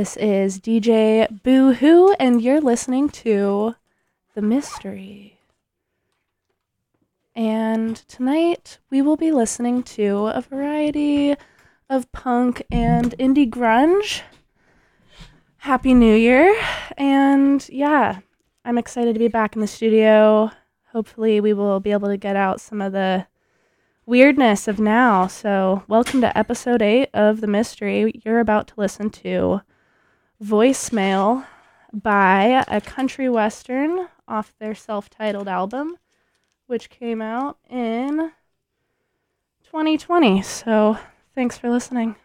This 0.00 0.16
is 0.16 0.58
DJ 0.58 1.28
Boo 1.42 1.74
Hoo, 1.74 2.14
and 2.18 2.40
you're 2.40 2.62
listening 2.62 3.10
to 3.10 3.74
The 4.34 4.40
Mystery. 4.40 5.38
And 7.36 7.96
tonight 8.08 8.78
we 8.88 9.02
will 9.02 9.18
be 9.18 9.30
listening 9.30 9.82
to 9.82 10.28
a 10.28 10.40
variety 10.40 11.36
of 11.90 12.10
punk 12.12 12.62
and 12.70 13.14
indie 13.18 13.50
grunge. 13.50 14.22
Happy 15.58 15.92
New 15.92 16.16
Year! 16.16 16.58
And 16.96 17.68
yeah, 17.68 18.20
I'm 18.64 18.78
excited 18.78 19.12
to 19.12 19.20
be 19.20 19.28
back 19.28 19.54
in 19.54 19.60
the 19.60 19.66
studio. 19.66 20.50
Hopefully, 20.92 21.42
we 21.42 21.52
will 21.52 21.78
be 21.78 21.92
able 21.92 22.08
to 22.08 22.16
get 22.16 22.36
out 22.36 22.62
some 22.62 22.80
of 22.80 22.92
the 22.92 23.26
weirdness 24.06 24.66
of 24.66 24.78
now. 24.78 25.26
So, 25.26 25.82
welcome 25.88 26.22
to 26.22 26.38
episode 26.38 26.80
8 26.80 27.10
of 27.12 27.42
The 27.42 27.46
Mystery. 27.46 28.18
You're 28.24 28.40
about 28.40 28.68
to 28.68 28.74
listen 28.78 29.10
to 29.10 29.60
Voicemail 30.42 31.46
by 31.92 32.64
a 32.66 32.80
country 32.80 33.28
western 33.28 34.08
off 34.26 34.54
their 34.58 34.74
self 34.74 35.10
titled 35.10 35.48
album, 35.48 35.98
which 36.66 36.88
came 36.88 37.20
out 37.20 37.58
in 37.68 38.32
2020. 39.64 40.42
So, 40.42 40.98
thanks 41.34 41.58
for 41.58 41.68
listening. 41.70 42.16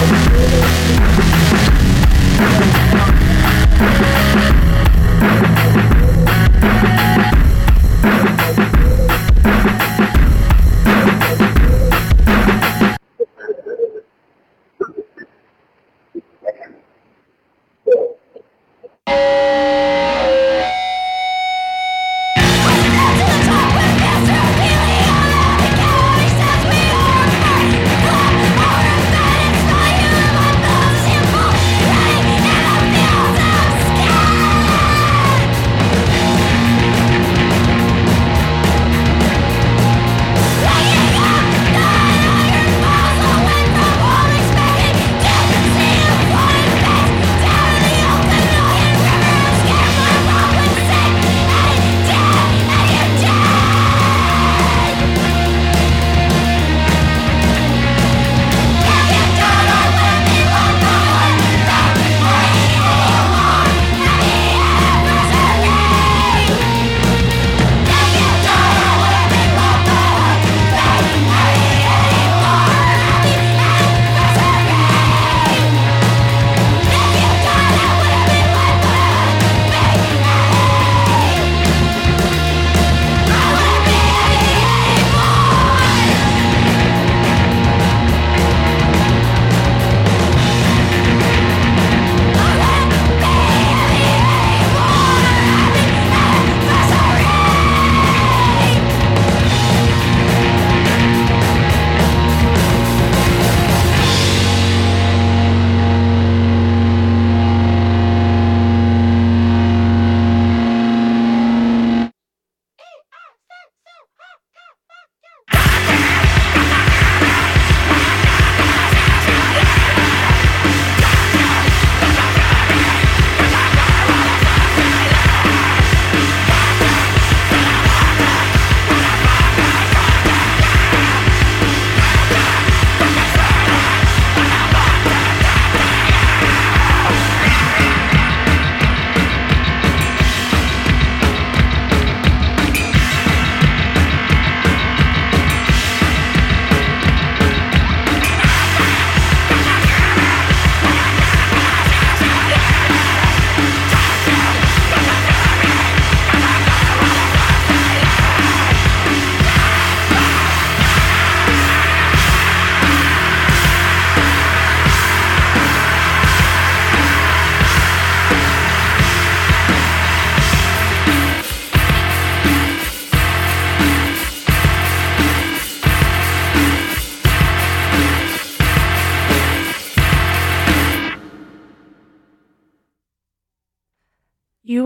You 0.00 0.06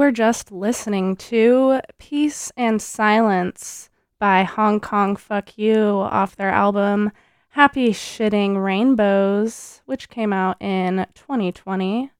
were 0.04 0.12
just 0.12 0.52
listening 0.52 1.16
to 1.16 1.80
Peace 1.96 2.52
and 2.58 2.82
Silence 2.82 3.88
by 4.18 4.42
Hong 4.42 4.78
Kong 4.78 5.16
Fuck 5.16 5.56
You 5.56 5.80
off 5.80 6.36
their 6.36 6.50
album 6.50 7.10
Happy 7.48 7.88
Shitting 7.88 8.62
Rainbows, 8.62 9.80
which 9.86 10.10
came 10.10 10.30
out 10.30 10.60
in 10.60 11.06
2020. 11.14 12.10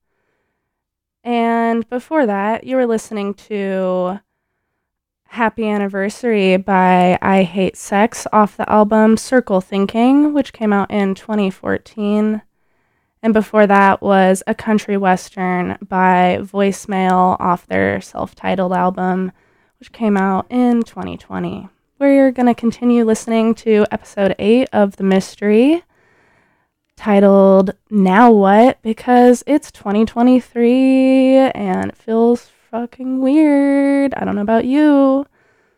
And 1.23 1.87
before 1.91 2.25
that, 2.25 2.65
you 2.65 2.77
were 2.77 2.87
listening 2.87 3.35
to 3.35 4.21
Happy 5.25 5.69
Anniversary 5.69 6.57
by 6.57 7.19
I 7.21 7.43
Hate 7.43 7.77
Sex 7.77 8.27
off 8.33 8.57
the 8.57 8.71
album 8.73 9.19
Circle 9.19 9.61
Thinking, 9.61 10.33
which 10.33 10.55
came 10.55 10.73
out 10.73 10.91
in 10.91 11.15
2014. 11.15 12.41
And 13.25 13.33
before 13.33 13.67
that 13.67 14.03
was 14.03 14.43
a 14.47 14.55
country 14.55 14.99
western 14.99 15.79
by 15.81 16.41
Voicemail 16.43 17.41
off 17.41 17.67
their 17.67 18.03
self 18.03 18.35
titled 18.35 18.75
album, 18.75 19.33
which 19.81 19.93
came 19.93 20.19
out 20.19 20.45
in 20.51 20.83
2020. 20.83 21.71
We're 21.99 22.31
going 22.33 22.49
to 22.49 22.55
continue 22.55 23.03
listening 23.03 23.55
to 23.55 23.87
episode 23.91 24.35
8 24.39 24.69
of 24.75 24.97
The 24.97 25.05
Mystery 25.05 25.85
titled 26.97 27.71
Now 27.89 28.31
What? 28.31 28.83
because 28.83 29.43
it's 29.47 29.73
2023 29.73 31.37
and 31.55 31.93
it 31.93 31.97
feels 31.97 32.51
fucking 32.71 33.23
weird. 33.23 34.13
I 34.19 34.27
don't 34.27 34.37
know 34.37 34.43
about 34.43 34.67
you. 34.67 35.25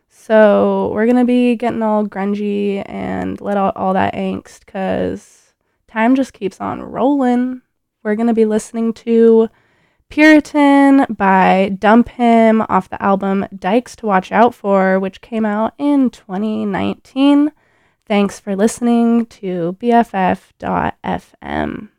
So 0.09 0.91
we're 0.93 1.05
gonna 1.05 1.23
be 1.23 1.55
getting 1.55 1.81
all 1.81 2.05
grungy 2.05 2.83
and 2.87 3.39
let 3.39 3.55
out 3.55 3.77
all 3.77 3.93
that 3.93 4.15
angst 4.15 4.65
because 4.65 5.36
time 5.97 6.15
just 6.15 6.33
keeps 6.33 6.61
on 6.61 6.83
rolling. 6.83 7.63
We're 8.03 8.13
gonna 8.13 8.35
be 8.35 8.45
listening 8.45 8.93
to 9.05 9.49
Puritan 10.09 11.07
by 11.09 11.75
Dump 11.79 12.09
Him 12.09 12.61
off 12.69 12.87
the 12.87 13.01
album 13.01 13.47
Dykes 13.57 13.95
to 13.95 14.05
Watch 14.05 14.31
Out 14.31 14.53
For, 14.53 14.99
which 14.99 15.21
came 15.21 15.43
out 15.43 15.73
in 15.79 16.11
2019. 16.11 17.51
Thanks 18.05 18.39
for 18.39 18.55
listening 18.55 19.25
to 19.25 19.75
BFF.fm. 19.81 21.89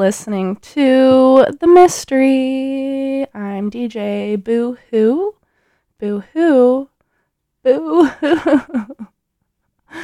listening 0.00 0.56
to 0.56 1.44
The 1.60 1.66
Mystery. 1.66 3.26
I'm 3.34 3.70
DJ 3.70 4.42
Boo 4.42 4.78
Hoo. 4.90 5.34
Boo 5.98 6.20
Hoo. 6.32 6.88
Boo 7.62 8.06
Hoo. 8.06 8.96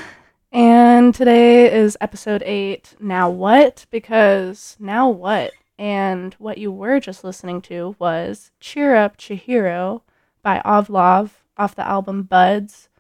and 0.53 1.15
today 1.15 1.73
is 1.73 1.97
episode 1.99 2.43
8. 2.45 2.97
Now 3.01 3.31
what? 3.31 3.87
Because 3.91 4.77
now 4.79 5.09
what? 5.09 5.53
And 5.79 6.35
what 6.35 6.59
you 6.59 6.71
were 6.71 7.01
just 7.01 7.25
listening 7.25 7.63
to 7.63 7.97
was 7.99 8.51
Cheer 8.61 8.97
Up 8.97 9.17
Chihiro 9.17 10.03
by 10.43 10.61
Ovlov 10.63 11.31
off 11.57 11.75
the 11.75 11.89
album 11.89 12.25
Buds 12.25 12.91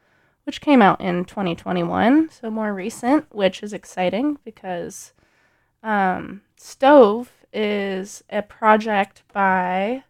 which 0.45 0.63
came 0.63 0.81
out 0.81 1.01
in 1.01 1.27
2021, 1.27 2.31
so 2.31 2.51
more 2.51 2.73
recent, 2.73 3.27
which 3.35 3.65
is 3.65 3.73
exciting 3.73 4.39
because 4.45 5.13
um, 5.83 6.41
Stove 6.57 7.33
is 7.53 8.25
a 8.31 8.43
project 8.43 9.23
by 9.33 10.05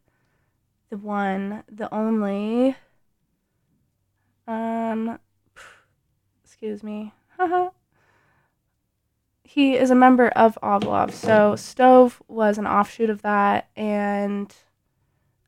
the 0.90 0.96
one, 0.96 1.64
the 1.70 1.92
only, 1.92 2.76
um, 4.46 5.18
excuse 6.44 6.82
me, 6.82 7.12
he 9.42 9.76
is 9.76 9.90
a 9.90 9.94
member 9.94 10.28
of 10.28 10.59
Ovlov. 10.62 11.12
So 11.12 11.56
Stove 11.56 12.22
was 12.28 12.59
an 12.59 12.66
offshoot 12.66 13.11
of 13.11 13.22
that, 13.22 13.68
and 13.76 14.54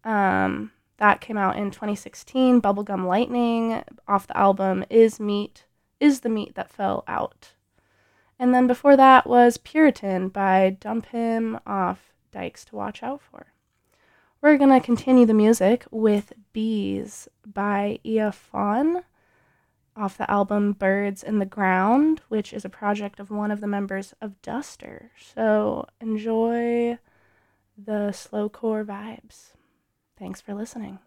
um, 0.04 0.72
that 0.98 1.20
came 1.20 1.37
out 1.37 1.56
in 1.56 1.70
2016. 1.70 2.61
Bubblegum 2.61 3.06
Lightning 3.06 3.82
off 4.06 4.26
the 4.26 4.37
album 4.37 4.84
Is 4.90 5.20
Meat 5.20 5.64
is 6.00 6.20
the 6.20 6.28
meat 6.28 6.54
that 6.54 6.70
fell 6.70 7.04
out. 7.06 7.54
And 8.38 8.55
then 8.55 8.66
before 8.66 8.96
that 8.96 9.27
was 9.27 9.59
Puritan 9.59 10.29
by 10.29 10.77
Dump 10.79 11.07
Him 11.07 11.59
off 11.66 12.12
Dykes 12.31 12.64
to 12.66 12.77
Watch 12.77 13.03
Out 13.03 13.20
For. 13.20 13.48
We're 14.40 14.59
going 14.59 14.70
to 14.70 14.85
continue 14.85 15.27
the 15.27 15.35
music 15.35 15.85
with 15.90 16.33
Bees 16.53 17.29
by 17.44 17.98
Eiafuawn 18.05 19.03
off 19.96 20.16
the 20.16 20.31
album 20.31 20.72
Birds 20.72 21.24
in 21.24 21.40
the 21.40 21.46
Ground, 21.46 22.20
which 22.29 22.53
is 22.53 22.64
a 22.64 22.68
project 22.68 23.18
of 23.18 23.33
one 23.33 23.51
of 23.51 23.61
the 23.61 23.66
members 23.66 24.14
of 24.20 24.40
Duster. 24.42 25.11
So 25.20 25.87
enjoy 26.01 26.98
the 27.77 28.11
slowcore 28.12 28.85
vibes. 28.85 29.55
Thanks 30.16 30.40
for 30.40 30.55
listening. 30.55 31.01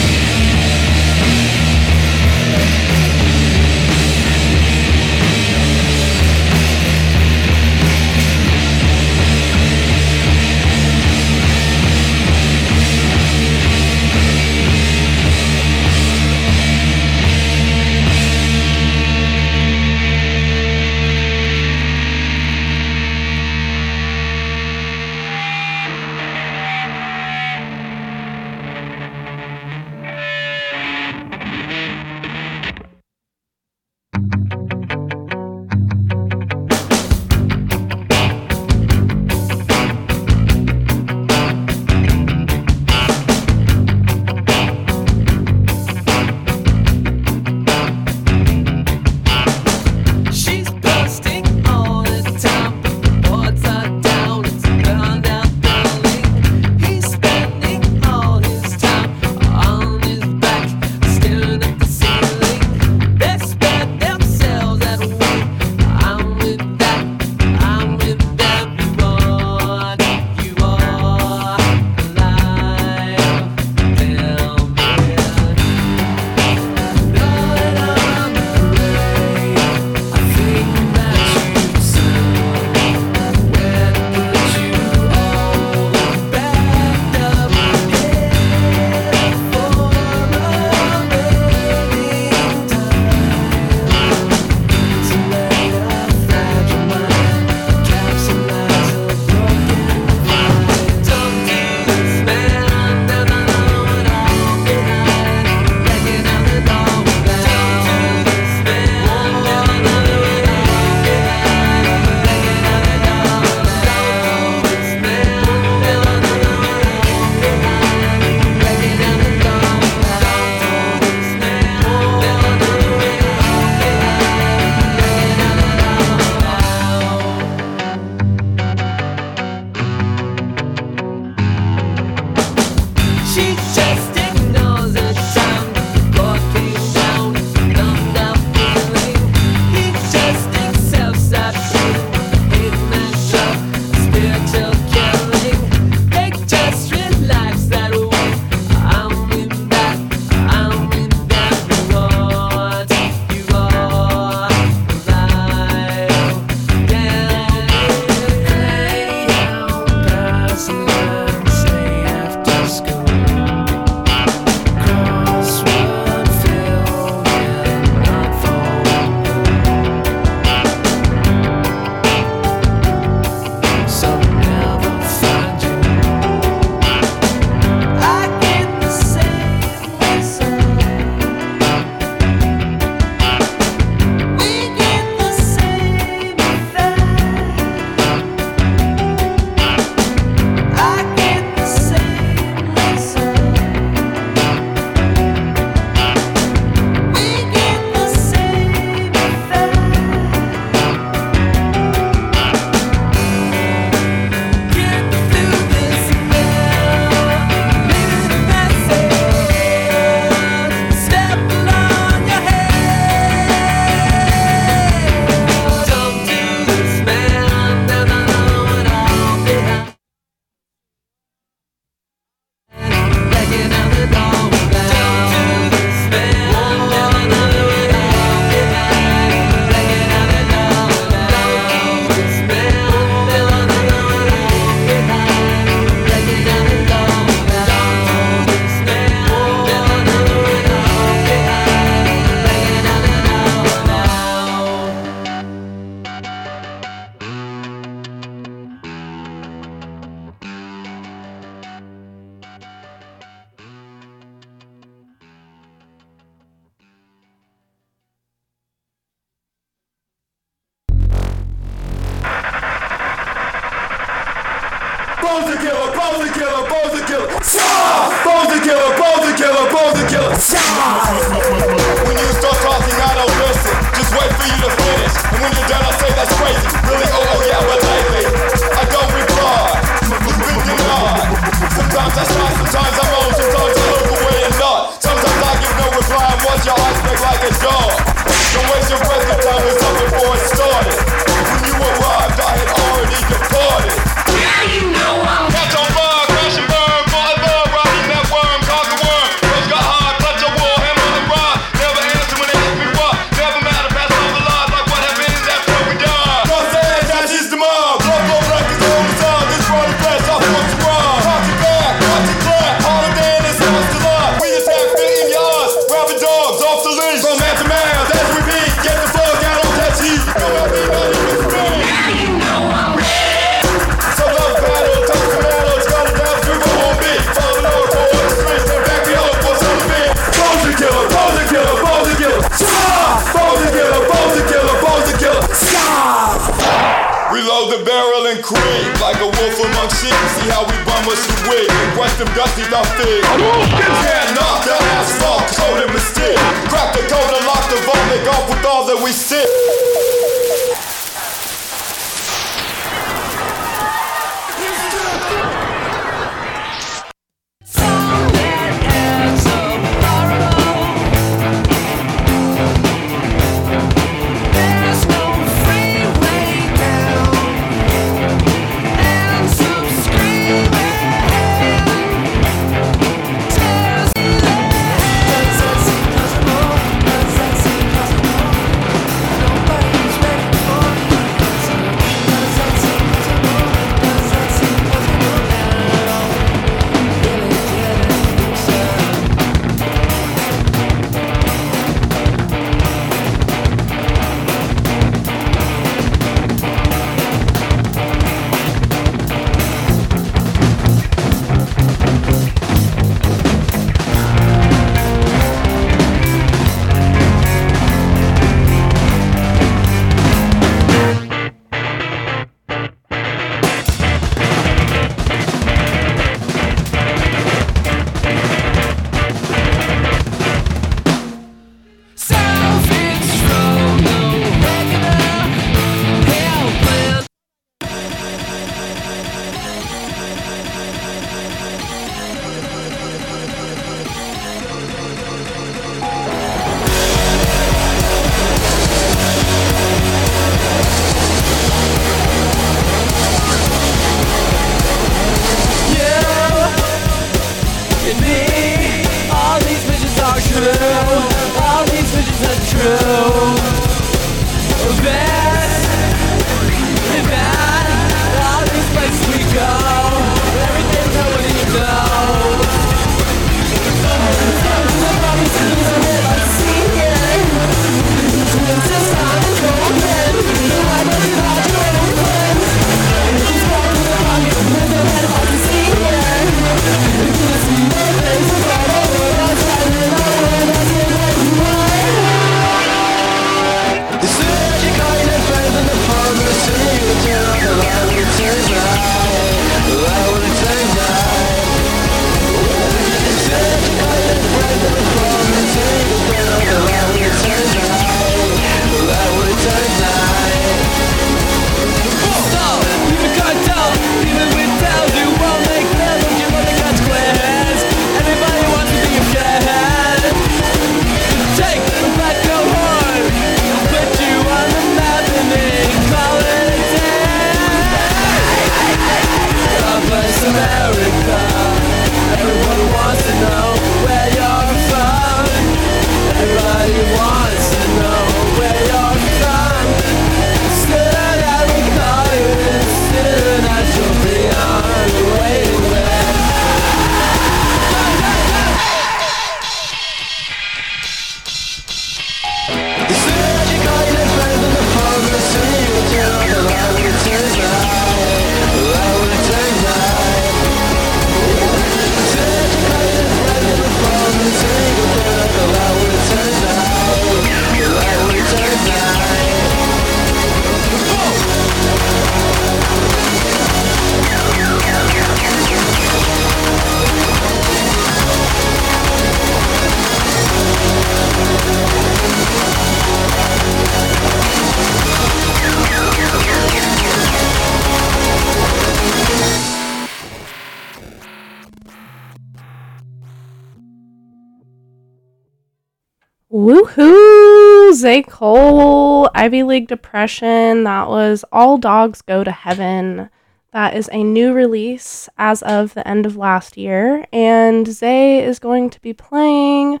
Ivy 589.44 589.62
League 589.62 589.88
Depression. 589.88 590.84
That 590.84 591.10
was 591.10 591.44
All 591.52 591.76
Dogs 591.76 592.22
Go 592.22 592.44
to 592.44 592.50
Heaven. 592.50 593.28
That 593.72 593.94
is 593.94 594.08
a 594.10 594.24
new 594.24 594.54
release 594.54 595.28
as 595.36 595.60
of 595.60 595.92
the 595.92 596.08
end 596.08 596.24
of 596.24 596.34
last 596.34 596.78
year. 596.78 597.26
And 597.30 597.86
Zay 597.86 598.42
is 598.42 598.58
going 598.58 598.88
to 598.88 599.00
be 599.02 599.12
playing 599.12 600.00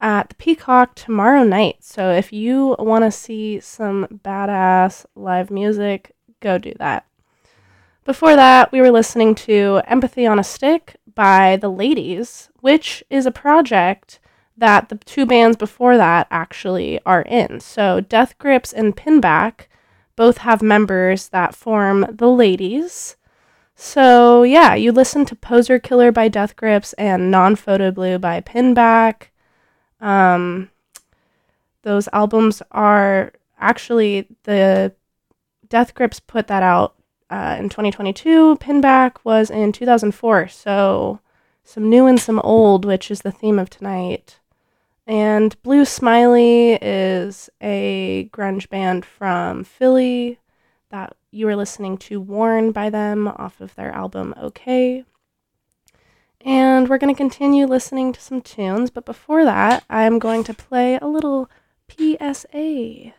at 0.00 0.30
the 0.30 0.36
Peacock 0.36 0.94
tomorrow 0.94 1.44
night. 1.44 1.84
So 1.84 2.12
if 2.12 2.32
you 2.32 2.76
want 2.78 3.04
to 3.04 3.10
see 3.10 3.60
some 3.60 4.06
badass 4.24 5.04
live 5.14 5.50
music, 5.50 6.16
go 6.40 6.56
do 6.56 6.72
that. 6.78 7.04
Before 8.06 8.36
that, 8.36 8.72
we 8.72 8.80
were 8.80 8.90
listening 8.90 9.34
to 9.34 9.82
Empathy 9.84 10.26
on 10.26 10.38
a 10.38 10.44
Stick 10.44 10.96
by 11.14 11.56
The 11.56 11.68
Ladies, 11.68 12.48
which 12.60 13.04
is 13.10 13.26
a 13.26 13.30
project 13.30 14.18
that 14.58 14.88
the 14.88 14.96
two 14.96 15.24
bands 15.24 15.56
before 15.56 15.96
that 15.96 16.26
actually 16.30 17.00
are 17.06 17.22
in. 17.22 17.60
So 17.60 18.00
Death 18.00 18.36
Grips 18.38 18.72
and 18.72 18.96
Pinback 18.96 19.66
both 20.16 20.38
have 20.38 20.60
members 20.60 21.28
that 21.28 21.54
form 21.54 22.06
The 22.10 22.28
Ladies. 22.28 23.16
So 23.74 24.42
yeah, 24.42 24.74
you 24.74 24.90
listen 24.90 25.24
to 25.26 25.36
Poser 25.36 25.78
Killer 25.78 26.10
by 26.10 26.28
Death 26.28 26.56
Grips 26.56 26.92
and 26.94 27.30
Non 27.30 27.54
Photo 27.54 27.92
Blue 27.92 28.18
by 28.18 28.40
Pinback. 28.40 29.28
Um, 30.00 30.70
those 31.82 32.08
albums 32.12 32.60
are 32.72 33.32
actually 33.58 34.26
the 34.42 34.92
Death 35.68 35.94
Grips 35.94 36.18
put 36.18 36.48
that 36.48 36.62
out 36.62 36.94
uh, 37.30 37.56
in 37.58 37.68
2022. 37.68 38.56
Pinback 38.56 39.18
was 39.22 39.50
in 39.50 39.70
2004. 39.70 40.48
So 40.48 41.20
some 41.62 41.88
new 41.88 42.06
and 42.06 42.18
some 42.18 42.40
old, 42.40 42.84
which 42.84 43.10
is 43.10 43.20
the 43.20 43.30
theme 43.30 43.58
of 43.58 43.70
tonight. 43.70 44.40
And 45.08 45.60
Blue 45.62 45.86
Smiley 45.86 46.74
is 46.82 47.48
a 47.62 48.28
grunge 48.30 48.68
band 48.68 49.06
from 49.06 49.64
Philly 49.64 50.38
that 50.90 51.16
you 51.30 51.46
were 51.46 51.56
listening 51.56 51.96
to 51.96 52.20
Warn 52.20 52.72
by 52.72 52.90
them 52.90 53.26
off 53.26 53.62
of 53.62 53.74
their 53.74 53.90
album 53.90 54.34
OK. 54.36 55.06
And 56.42 56.88
we're 56.90 56.98
going 56.98 57.12
to 57.12 57.16
continue 57.16 57.66
listening 57.66 58.12
to 58.12 58.20
some 58.20 58.42
tunes, 58.42 58.90
but 58.90 59.06
before 59.06 59.46
that, 59.46 59.82
I'm 59.88 60.18
going 60.18 60.44
to 60.44 60.52
play 60.52 60.98
a 60.98 61.06
little 61.06 61.50
PSA. 61.88 63.14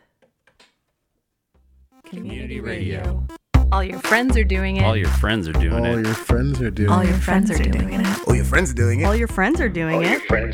Community 2.06 2.60
radio. 2.60 3.26
All 3.72 3.84
your 3.84 4.00
friends 4.00 4.38
are 4.38 4.44
doing 4.44 4.78
it. 4.78 4.84
All 4.84 4.96
your 4.96 5.10
friends 5.10 5.48
are 5.48 5.54
doing 5.54 5.86
it. 5.86 5.88
All 5.88 5.96
it. 5.96 6.06
your 6.06 6.14
friends 6.14 6.62
are 6.62 6.70
doing 6.70 6.92
it. 6.92 6.92
All 6.92 7.06
your 7.06 7.18
friends 7.18 7.52
are 7.52 7.60
doing 7.60 7.92
it. 7.92 7.98
All 8.26 8.36
your 8.36 8.46
friends 8.46 8.72
are 8.72 8.74
doing 8.74 9.00
it. 9.02 9.06
All 9.06 9.16
your 9.16 9.28
friends 9.28 9.60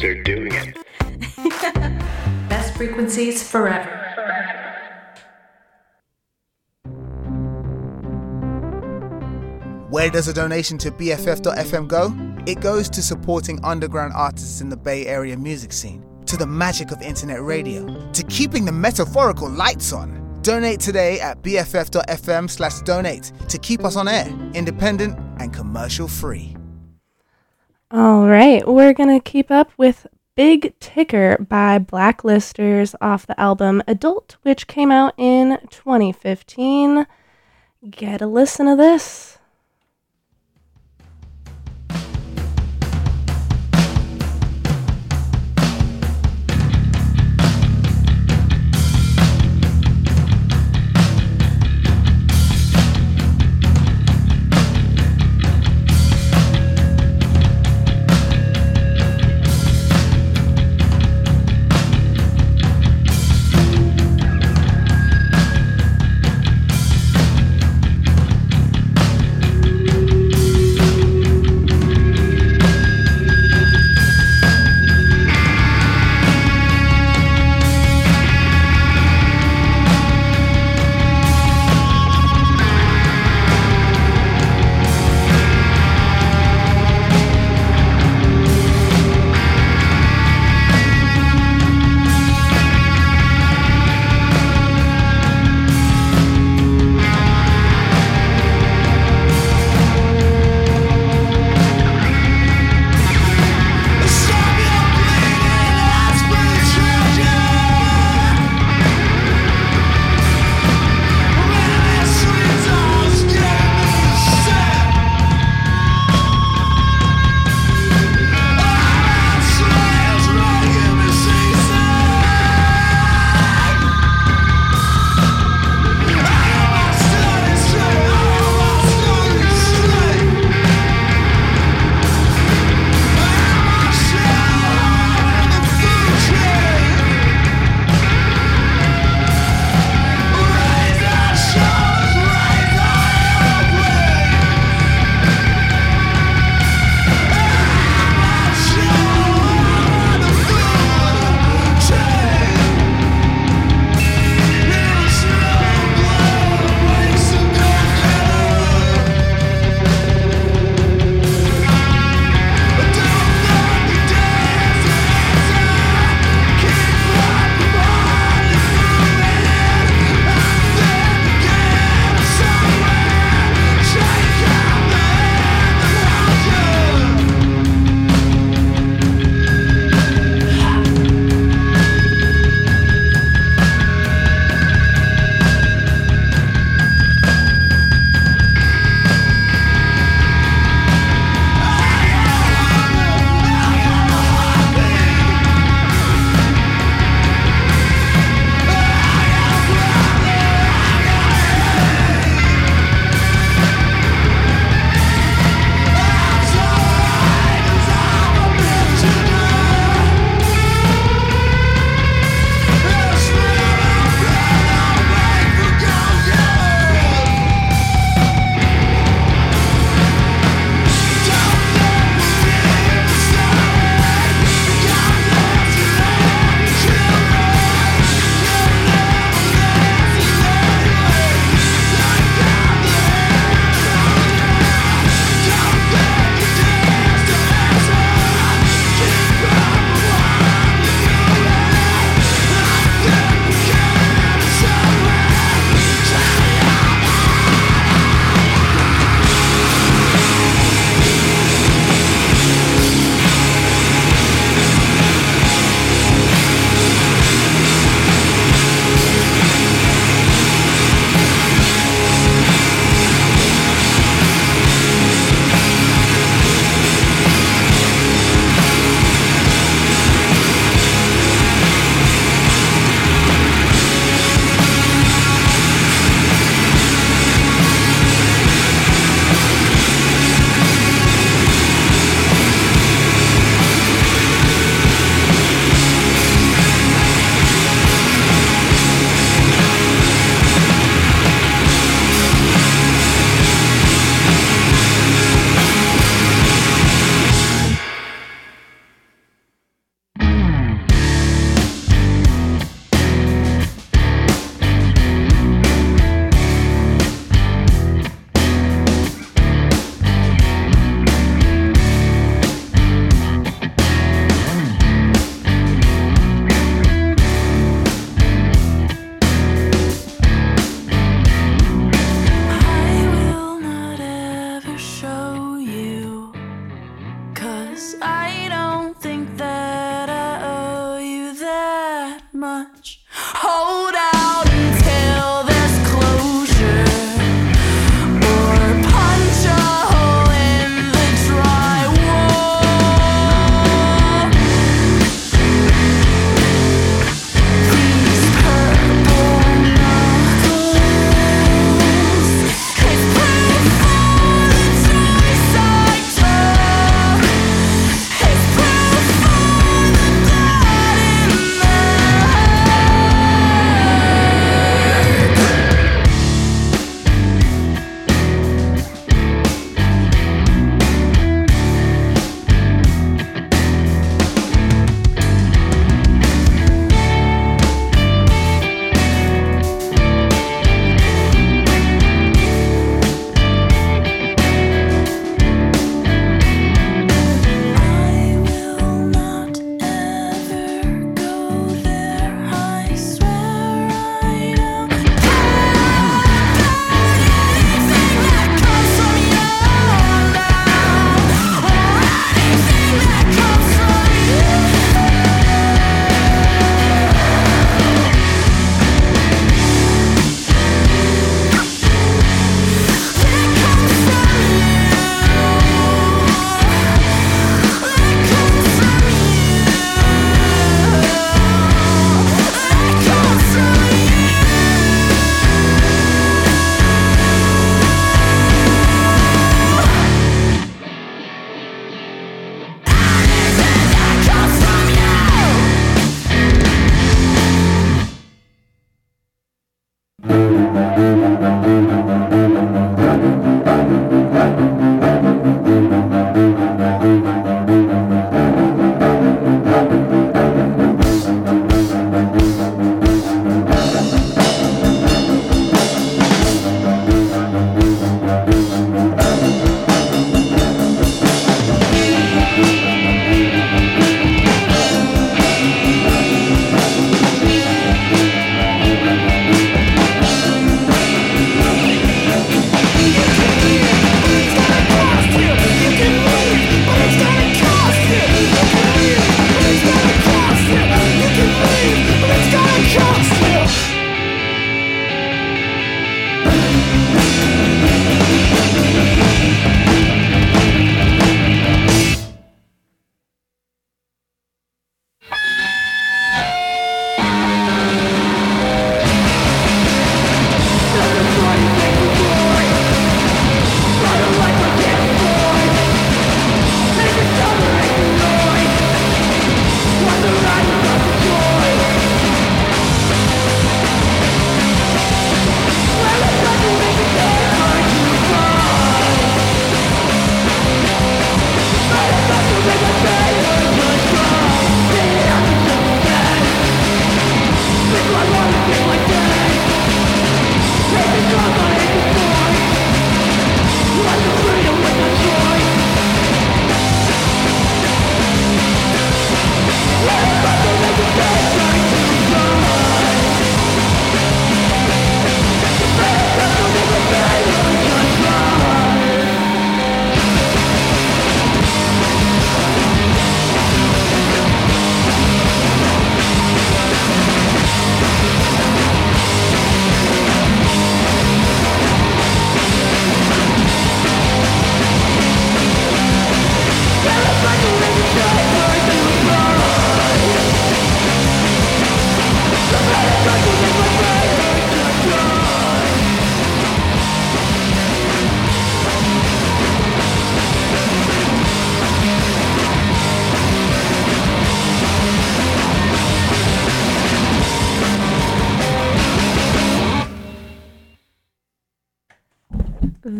are 0.03 0.23
doing 0.23 0.53
it. 0.53 0.77
Friends 1.23 1.63
are 1.63 1.71
doing 1.71 1.93
it. 1.93 2.49
Best 2.49 2.75
frequencies 2.75 3.47
forever. 3.47 4.01
Where 9.89 10.09
does 10.09 10.27
a 10.27 10.33
donation 10.33 10.77
to 10.79 10.91
BFF.FM 10.91 11.87
go? 11.87 12.13
It 12.45 12.59
goes 12.59 12.89
to 12.89 13.01
supporting 13.01 13.63
underground 13.63 14.13
artists 14.13 14.59
in 14.59 14.67
the 14.67 14.75
Bay 14.75 15.05
Area 15.05 15.37
music 15.37 15.71
scene, 15.71 16.05
to 16.25 16.35
the 16.35 16.45
magic 16.45 16.91
of 16.91 17.01
internet 17.01 17.41
radio, 17.41 18.11
to 18.11 18.23
keeping 18.23 18.65
the 18.65 18.71
metaphorical 18.73 19.49
lights 19.49 19.93
on. 19.93 20.41
Donate 20.41 20.79
today 20.79 21.19
at 21.21 21.41
BFF.FM 21.41 22.49
slash 22.49 22.81
donate 22.81 23.31
to 23.47 23.57
keep 23.57 23.85
us 23.85 23.95
on 23.95 24.07
air, 24.07 24.27
independent 24.53 25.17
and 25.39 25.53
commercial 25.53 26.07
free. 26.07 26.55
All 27.91 28.27
right, 28.27 28.67
we're 28.67 28.93
going 28.93 29.17
to 29.17 29.23
keep 29.23 29.49
up 29.49 29.71
with 29.77 30.05
Big 30.35 30.77
Ticker 30.81 31.37
by 31.37 31.79
Blacklisters 31.79 32.93
off 32.99 33.25
the 33.25 33.39
album 33.39 33.81
Adult, 33.87 34.35
which 34.41 34.67
came 34.67 34.91
out 34.91 35.13
in 35.17 35.57
2015. 35.69 37.07
Get 37.89 38.21
a 38.21 38.27
listen 38.27 38.65
to 38.65 38.75
this. 38.75 39.34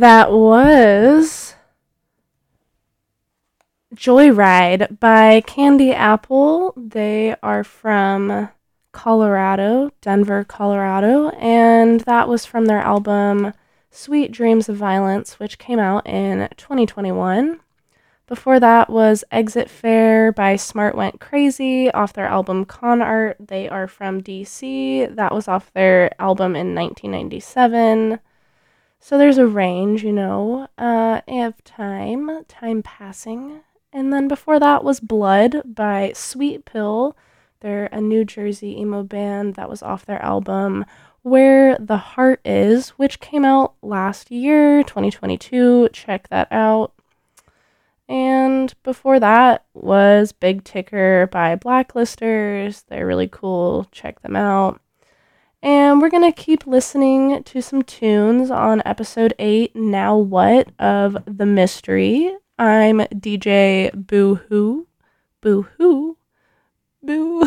That 0.05 0.31
was 0.31 1.55
Joyride 3.95 4.99
by 4.99 5.41
Candy 5.41 5.93
Apple. 5.93 6.75
They 6.77 7.35
are 7.41 7.63
from 7.63 8.49
Colorado, 8.91 9.89
Denver, 10.01 10.43
Colorado, 10.43 11.29
and 11.29 12.01
that 12.01 12.29
was 12.29 12.45
from 12.45 12.65
their 12.65 12.81
album 12.81 13.53
Sweet 13.89 14.31
Dreams 14.31 14.69
of 14.69 14.75
Violence, 14.75 15.39
which 15.39 15.57
came 15.57 15.79
out 15.79 16.05
in 16.05 16.49
2021. 16.55 17.59
Before 18.27 18.59
that 18.59 18.91
was 18.91 19.23
Exit 19.31 19.71
Fair 19.71 20.31
by 20.31 20.55
Smart 20.55 20.93
Went 20.93 21.19
Crazy 21.19 21.89
off 21.89 22.13
their 22.13 22.27
album 22.27 22.65
Con 22.65 23.01
Art. 23.01 23.37
They 23.39 23.67
are 23.67 23.87
from 23.87 24.21
DC. 24.21 25.15
That 25.15 25.33
was 25.33 25.47
off 25.47 25.73
their 25.73 26.11
album 26.21 26.55
in 26.55 26.75
1997. 26.75 28.19
So 28.99 29.17
there's 29.17 29.37
a 29.37 29.47
range, 29.47 30.03
you 30.03 30.11
know, 30.11 30.67
uh, 30.77 31.21
of 31.27 31.63
time, 31.63 32.43
time 32.45 32.81
passing. 32.81 33.61
And 33.93 34.11
then 34.11 34.27
before 34.27 34.59
that 34.59 34.83
was 34.83 34.99
Blood 34.99 35.61
by 35.65 36.11
Sweet 36.15 36.65
Pill. 36.65 37.15
They're 37.61 37.89
a 37.91 38.01
New 38.01 38.25
Jersey 38.25 38.79
emo 38.79 39.03
band 39.03 39.55
that 39.55 39.69
was 39.69 39.81
off 39.81 40.05
their 40.05 40.21
album 40.21 40.85
Where 41.21 41.77
the 41.79 41.97
Heart 41.97 42.41
Is, 42.45 42.89
which 42.89 43.19
came 43.19 43.45
out 43.45 43.75
last 43.81 44.31
year, 44.31 44.83
2022. 44.83 45.89
Check 45.93 46.27
that 46.29 46.47
out. 46.51 46.93
And 48.07 48.73
before 48.83 49.19
that 49.19 49.65
was 49.73 50.31
Big 50.31 50.63
Ticker 50.63 51.27
by 51.31 51.55
Blacklisters. 51.55 52.83
They're 52.87 53.07
really 53.07 53.27
cool. 53.27 53.87
Check 53.91 54.21
them 54.21 54.35
out. 54.35 54.79
And 55.65 55.99
we're 55.99 56.09
going 56.09 56.31
to 56.31 56.43
keep 56.43 56.67
listening 56.67 57.41
to 57.41 57.59
some 57.59 57.81
tunes 57.81 58.51
on 58.51 58.83
episode 58.85 59.33
8, 59.39 59.75
Now 59.75 60.15
What, 60.15 60.69
of 60.77 61.17
The 61.25 61.47
Mystery. 61.47 62.37
I'm 62.59 62.99
DJ 62.99 63.91
Boo 63.95 64.35
Hoo. 64.47 64.85
Boo 65.41 65.63
Hoo. 65.79 66.17
Boo 67.01 67.43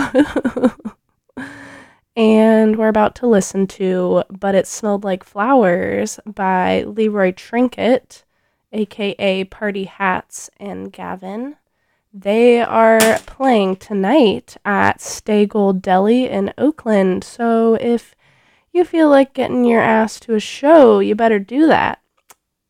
And 2.16 2.74
we're 2.74 2.88
about 2.88 3.14
to 3.14 3.28
listen 3.28 3.68
to 3.68 4.24
But 4.28 4.56
It 4.56 4.66
Smelled 4.66 5.04
Like 5.04 5.22
Flowers 5.22 6.18
by 6.26 6.82
Leroy 6.82 7.30
Trinket, 7.30 8.24
aka 8.72 9.44
Party 9.44 9.84
Hats 9.84 10.50
and 10.58 10.92
Gavin. 10.92 11.54
They 12.12 12.60
are 12.60 13.18
playing 13.26 13.76
tonight 13.76 14.56
at 14.64 15.00
Stay 15.00 15.46
Gold 15.46 15.82
Deli 15.82 16.26
in 16.26 16.54
Oakland. 16.56 17.22
So 17.22 17.74
if 17.74 18.14
you 18.72 18.84
feel 18.84 19.10
like 19.10 19.34
getting 19.34 19.64
your 19.64 19.82
ass 19.82 20.18
to 20.20 20.34
a 20.34 20.40
show, 20.40 21.00
you 21.00 21.14
better 21.14 21.38
do 21.38 21.66
that. 21.66 22.00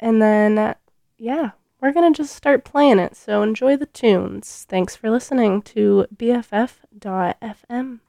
And 0.01 0.21
then, 0.21 0.75
yeah, 1.17 1.53
we're 1.81 1.93
going 1.93 2.13
to 2.13 2.17
just 2.17 2.35
start 2.35 2.65
playing 2.65 2.99
it. 2.99 3.17
So 3.17 3.43
enjoy 3.43 3.77
the 3.77 3.87
tunes. 3.87 4.67
Thanks 4.69 4.97
for 4.97 5.11
listening 5.11 5.63
to 5.63 6.07
BFF.fm. 6.15 8.01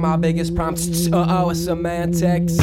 my 0.00 0.16
biggest 0.16 0.54
prompts. 0.54 1.08
Oh, 1.12 1.52
semantics. 1.52 2.58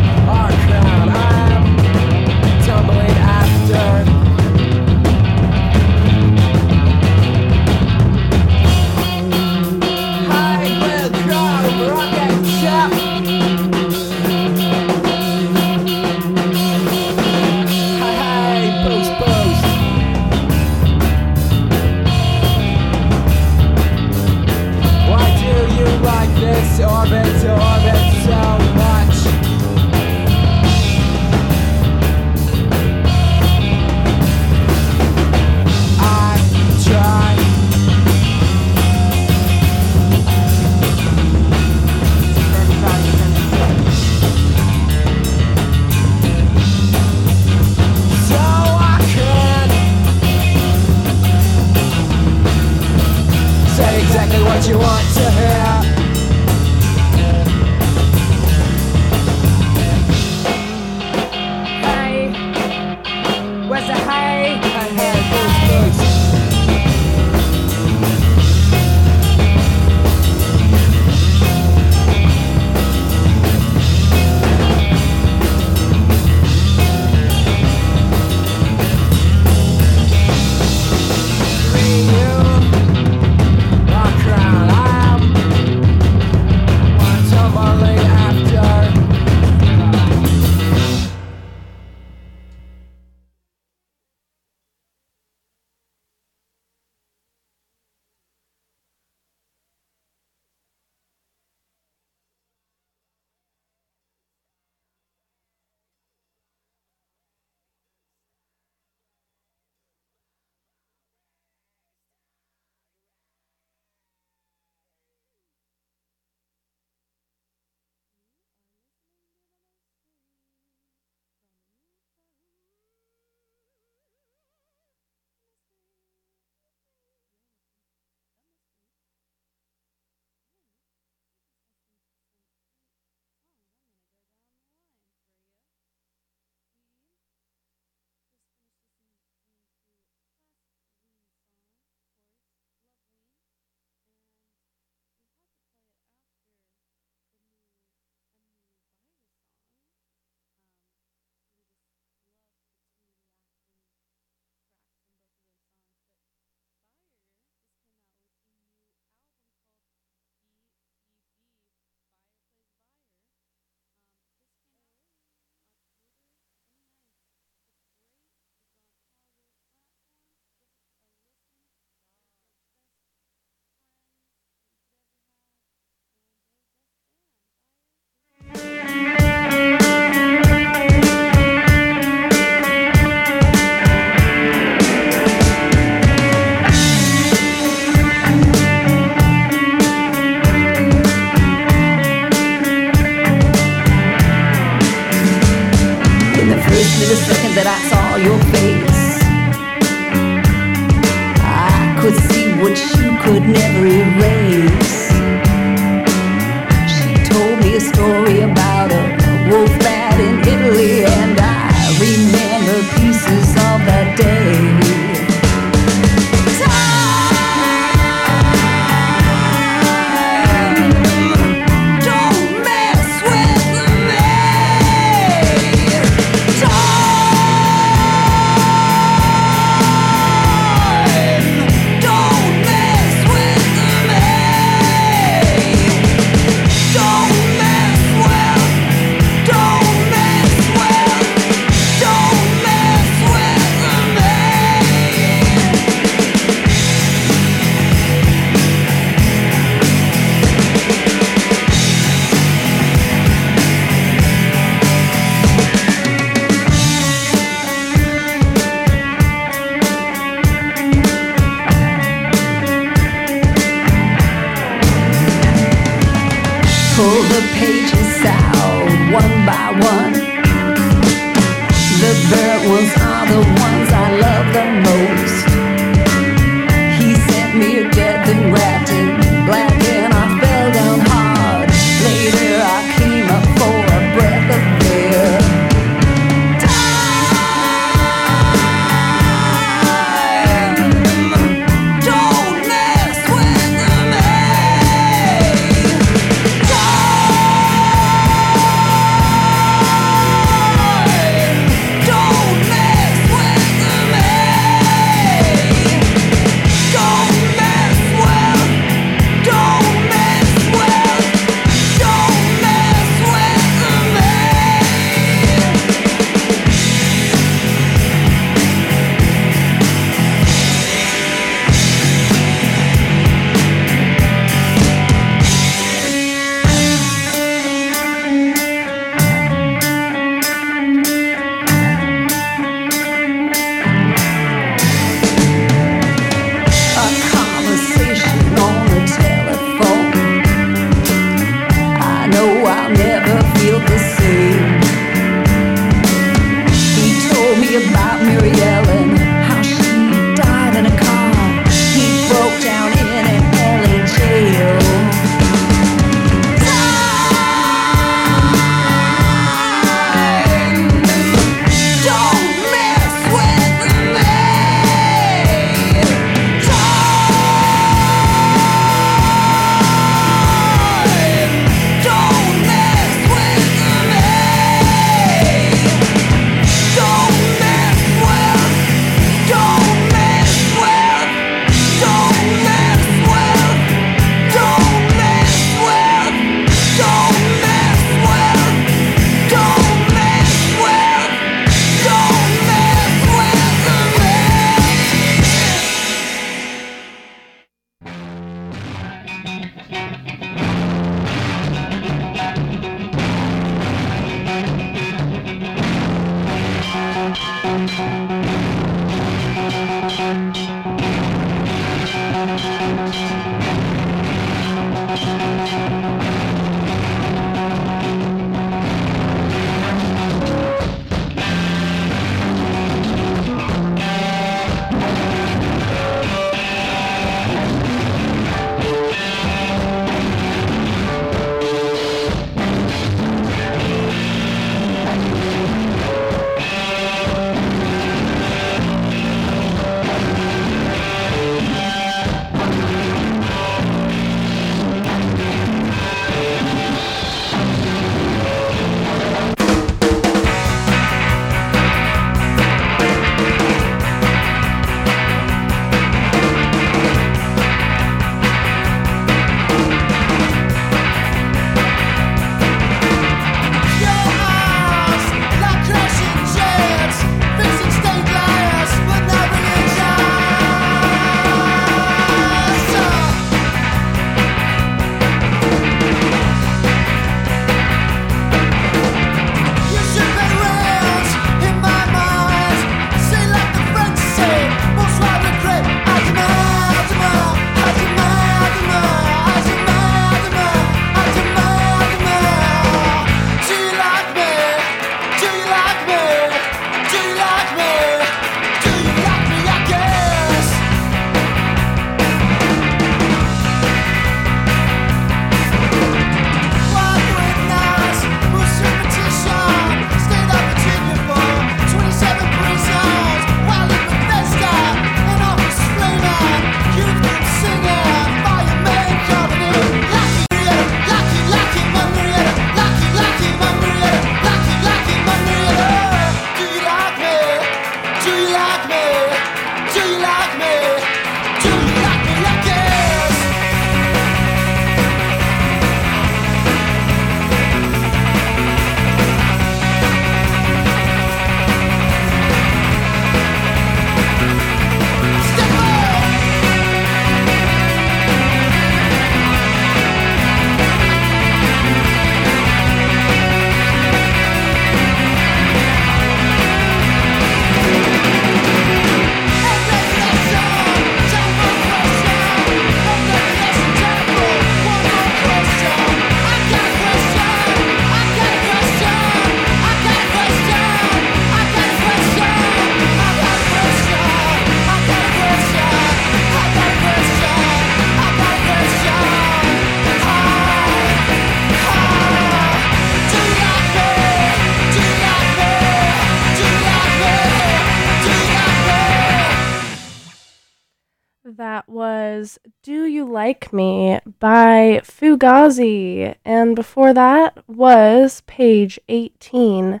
Fugazi. 595.36 596.34
And 596.44 596.74
before 596.74 597.12
that 597.12 597.58
was 597.68 598.42
Page 598.46 598.98
18 599.08 600.00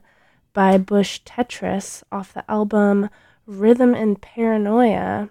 by 0.52 0.78
Bush 0.78 1.20
Tetras 1.24 2.02
off 2.10 2.32
the 2.32 2.48
album 2.50 3.10
Rhythm 3.46 3.94
and 3.94 4.20
Paranoia. 4.20 5.28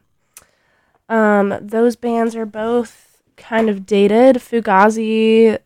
Um, 1.09 1.57
those 1.61 1.95
bands 1.95 2.35
are 2.35 2.45
both 2.45 3.21
kind 3.35 3.69
of 3.69 3.85
dated. 3.85 4.37
Fugazi 4.37 5.57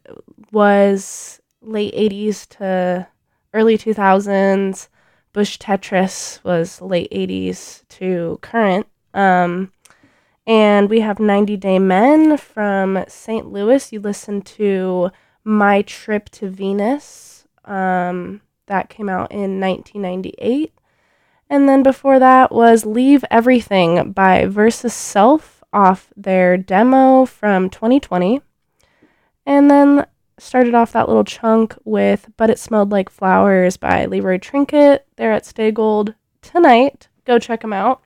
was 0.51 1.41
late 1.61 1.93
80s 1.93 2.47
to 2.57 3.07
early 3.53 3.77
2000s. 3.77 4.87
Bush 5.31 5.57
Tetras 5.59 6.43
was 6.43 6.81
late 6.81 7.11
80s 7.11 7.87
to 7.89 8.39
current. 8.41 8.87
Um, 9.13 9.71
and 10.49 10.89
we 10.89 11.01
have 11.01 11.19
90 11.19 11.57
Day 11.57 11.77
Men 11.77 12.35
from 12.35 13.05
St. 13.07 13.45
Louis. 13.51 13.93
You 13.93 13.99
listen 13.99 14.41
to 14.41 15.11
My 15.43 15.83
Trip 15.83 16.27
to 16.29 16.49
Venus. 16.49 17.45
Um, 17.65 18.41
that 18.65 18.89
came 18.89 19.09
out 19.09 19.31
in 19.31 19.59
1998. 19.59 20.73
And 21.51 21.69
then 21.69 21.83
before 21.83 22.17
that 22.17 22.51
was 22.51 22.83
Leave 22.83 23.23
Everything 23.29 24.11
by 24.11 24.47
Versus 24.47 24.93
Self 24.95 25.63
off 25.71 26.11
their 26.17 26.57
demo 26.57 27.25
from 27.25 27.69
2020. 27.69 28.41
And 29.45 29.69
then 29.69 30.07
started 30.39 30.73
off 30.73 30.93
that 30.93 31.07
little 31.07 31.23
chunk 31.23 31.77
with 31.83 32.31
But 32.37 32.49
It 32.49 32.57
Smelled 32.57 32.91
Like 32.91 33.11
Flowers 33.11 33.77
by 33.77 34.07
Leroy 34.07 34.39
Trinket. 34.39 35.05
They're 35.15 35.31
at 35.31 35.45
Stay 35.45 35.69
Gold 35.69 36.15
tonight. 36.41 37.07
Go 37.25 37.37
check 37.37 37.61
them 37.61 37.73
out. 37.73 38.01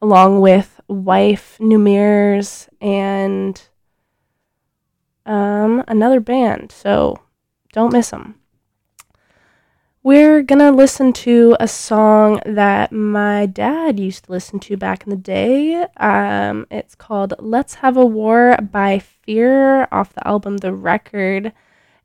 Along 0.00 0.40
with 0.40 0.80
Wife, 0.92 1.58
New 1.60 1.78
Mirrors, 1.78 2.68
and 2.80 3.60
um, 5.26 5.84
another 5.88 6.20
band. 6.20 6.72
So 6.72 7.18
don't 7.72 7.92
miss 7.92 8.10
them. 8.10 8.36
We're 10.04 10.42
gonna 10.42 10.72
listen 10.72 11.12
to 11.12 11.56
a 11.60 11.68
song 11.68 12.40
that 12.44 12.90
my 12.90 13.46
dad 13.46 14.00
used 14.00 14.24
to 14.24 14.32
listen 14.32 14.58
to 14.60 14.76
back 14.76 15.04
in 15.04 15.10
the 15.10 15.16
day. 15.16 15.86
Um, 15.96 16.66
it's 16.72 16.96
called 16.96 17.34
Let's 17.38 17.74
Have 17.74 17.96
a 17.96 18.04
War 18.04 18.56
by 18.56 18.98
Fear 18.98 19.86
off 19.92 20.12
the 20.12 20.26
album 20.26 20.56
The 20.56 20.74
Record. 20.74 21.52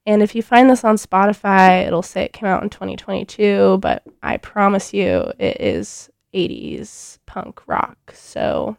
And 0.06 0.22
if 0.22 0.36
you 0.36 0.44
find 0.44 0.70
this 0.70 0.84
on 0.84 0.98
Spotify, 0.98 1.88
it'll 1.88 2.04
say 2.04 2.22
it 2.22 2.34
came 2.34 2.48
out 2.48 2.62
in 2.62 2.70
2022, 2.70 3.80
but 3.82 4.04
I 4.22 4.38
promise 4.38 4.94
you 4.94 5.32
it 5.40 5.60
is 5.60 6.12
80s 6.34 7.20
punk 7.26 7.68
rock. 7.68 8.12
So 8.14 8.78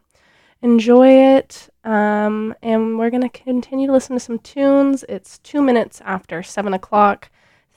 enjoy 0.61 1.09
it. 1.35 1.69
Um, 1.83 2.53
and 2.61 2.97
we're 2.99 3.09
going 3.09 3.23
to 3.23 3.29
continue 3.29 3.87
to 3.87 3.93
listen 3.93 4.15
to 4.15 4.19
some 4.19 4.39
tunes. 4.39 5.03
It's 5.07 5.39
two 5.39 5.61
minutes 5.61 6.01
after 6.05 6.43
7 6.43 6.73
o'clock. 6.73 7.29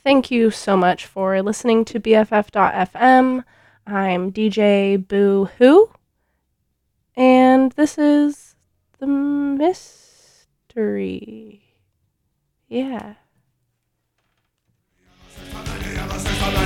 Thank 0.02 0.30
you 0.32 0.50
so 0.50 0.76
much 0.76 1.06
for 1.06 1.40
listening 1.42 1.84
to 1.86 2.00
BFF.fm. 2.00 3.44
I'm 3.86 4.32
DJ 4.32 4.96
Boo 5.08 5.48
Hoo, 5.58 5.90
and 7.16 7.72
this 7.72 7.98
is 7.98 8.54
the 8.98 9.08
mystery. 9.08 9.88
Yeah. 12.68 13.14
So 16.42 16.62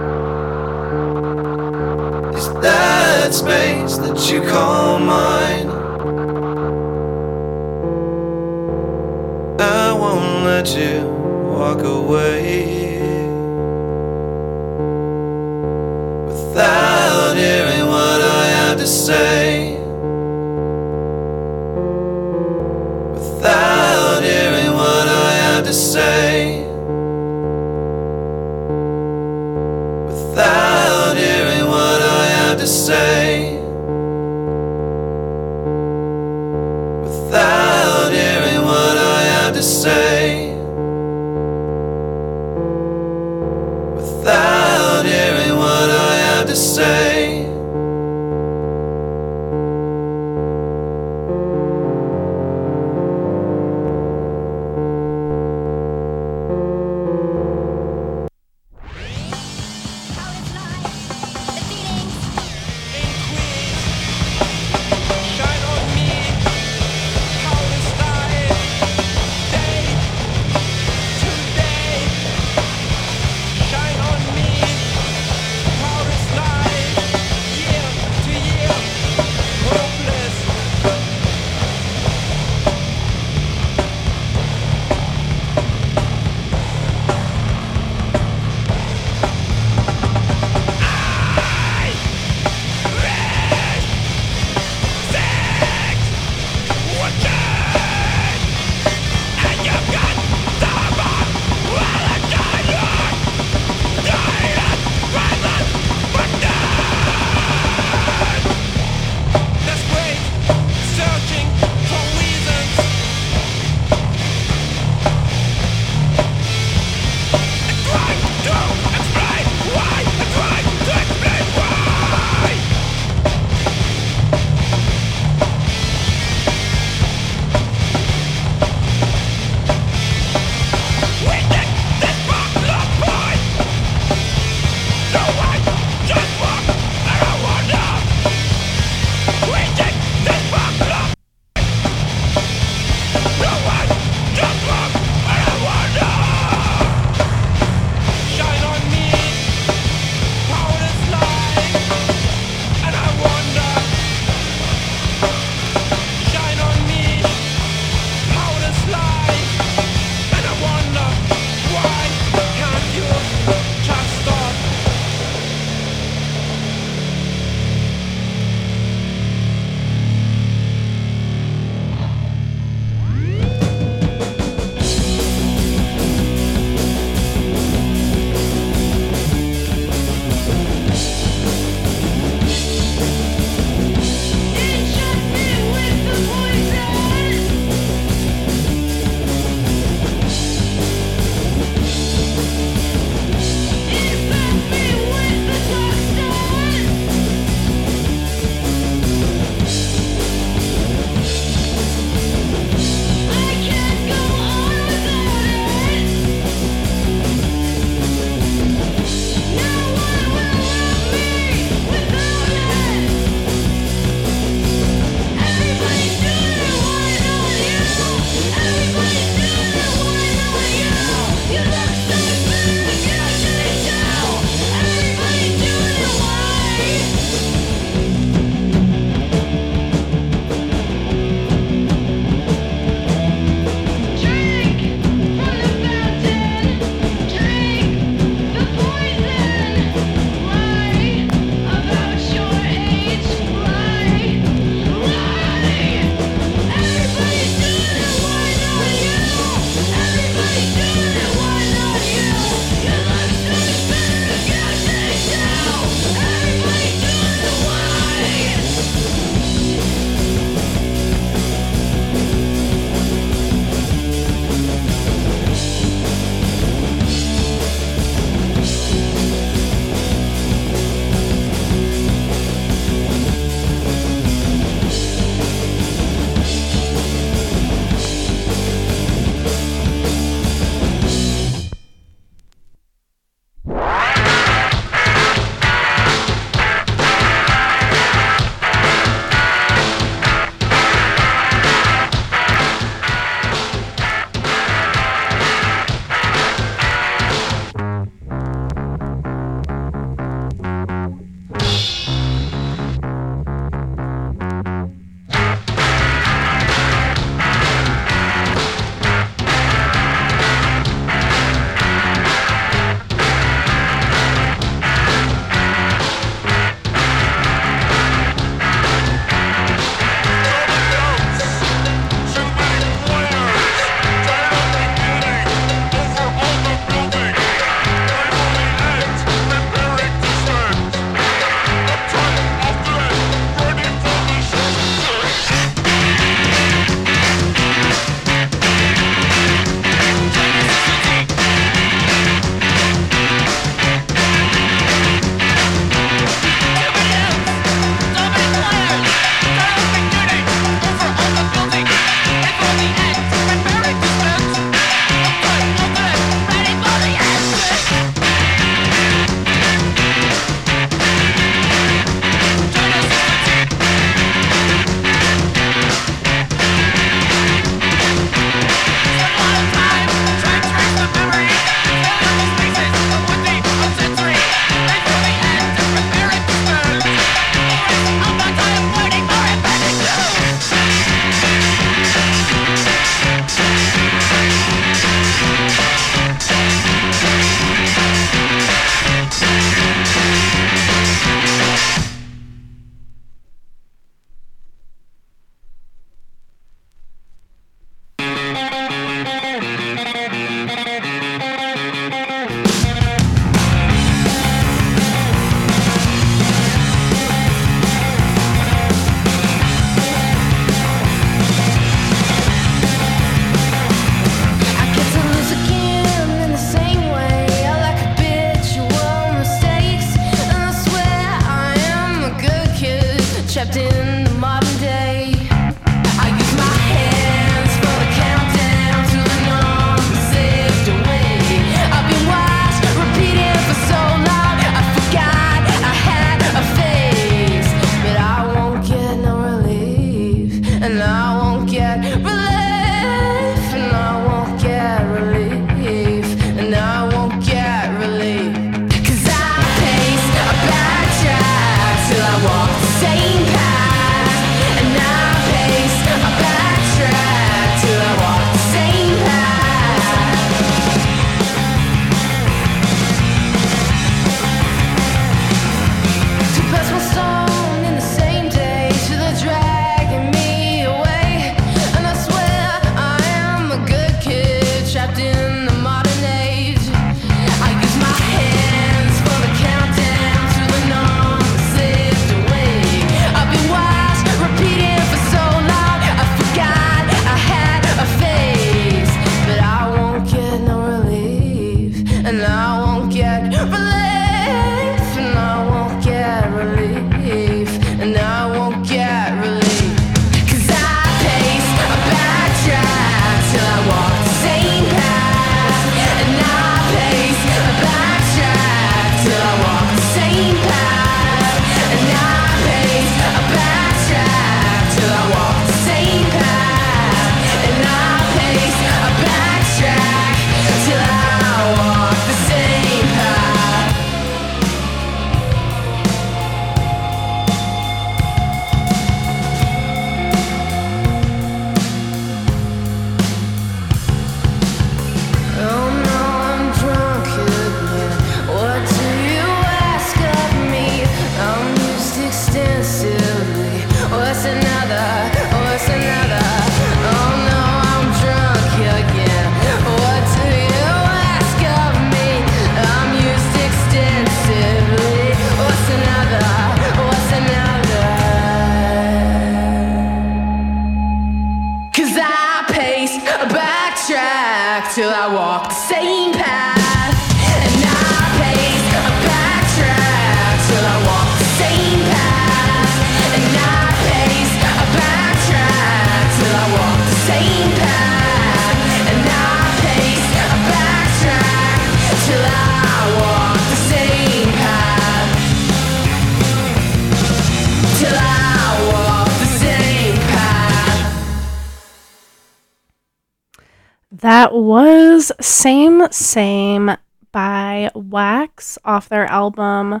Same 595.60 596.10
Same 596.10 596.96
by 597.32 597.90
WAAX 597.94 598.78
off 598.82 599.10
their 599.10 599.26
album 599.26 600.00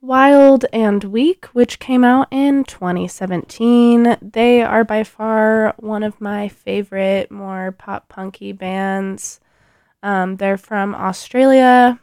Wild 0.00 0.66
and 0.72 1.02
Weak, 1.02 1.46
which 1.46 1.80
came 1.80 2.04
out 2.04 2.28
in 2.30 2.62
2017. 2.62 4.18
They 4.22 4.62
are 4.62 4.84
by 4.84 5.02
far 5.02 5.74
one 5.78 6.04
of 6.04 6.20
my 6.20 6.46
favorite, 6.46 7.28
more 7.28 7.72
pop 7.72 8.08
punky 8.08 8.52
bands. 8.52 9.40
Um, 10.00 10.36
they're 10.36 10.56
from 10.56 10.94
Australia. 10.94 11.98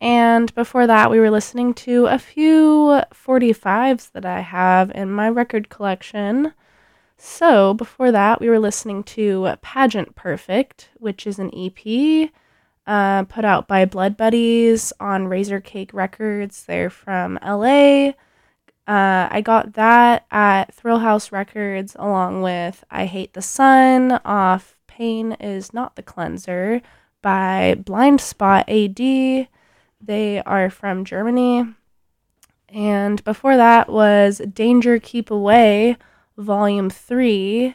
And 0.00 0.52
before 0.56 0.88
that, 0.88 1.12
we 1.12 1.20
were 1.20 1.30
listening 1.30 1.74
to 1.74 2.06
a 2.06 2.18
few 2.18 3.02
45s 3.14 4.10
that 4.14 4.26
I 4.26 4.40
have 4.40 4.90
in 4.96 5.12
my 5.12 5.28
record 5.28 5.68
collection. 5.68 6.54
So, 7.22 7.74
before 7.74 8.10
that, 8.12 8.40
we 8.40 8.48
were 8.48 8.58
listening 8.58 9.02
to 9.04 9.54
Pageant 9.60 10.16
Perfect, 10.16 10.88
which 10.94 11.26
is 11.26 11.38
an 11.38 11.50
EP 11.54 12.30
uh, 12.86 13.24
put 13.24 13.44
out 13.44 13.68
by 13.68 13.84
Blood 13.84 14.16
Buddies 14.16 14.90
on 14.98 15.26
Razorcake 15.26 15.92
Records. 15.92 16.64
They're 16.64 16.88
from 16.88 17.38
LA. 17.44 18.12
Uh, 18.88 19.28
I 19.30 19.42
got 19.44 19.74
that 19.74 20.24
at 20.30 20.74
Thrillhouse 20.74 21.30
Records 21.30 21.94
along 21.98 22.40
with 22.40 22.84
I 22.90 23.04
Hate 23.04 23.34
the 23.34 23.42
Sun 23.42 24.12
off 24.24 24.78
Pain 24.86 25.32
is 25.32 25.74
Not 25.74 25.96
the 25.96 26.02
Cleanser 26.02 26.80
by 27.20 27.74
Blind 27.84 28.22
Spot 28.22 28.66
AD. 28.66 28.96
They 28.96 30.42
are 30.46 30.70
from 30.70 31.04
Germany. 31.04 31.66
And 32.70 33.22
before 33.24 33.58
that 33.58 33.90
was 33.90 34.40
Danger 34.54 34.98
Keep 34.98 35.30
Away, 35.30 35.98
Volume 36.40 36.90
3, 36.90 37.74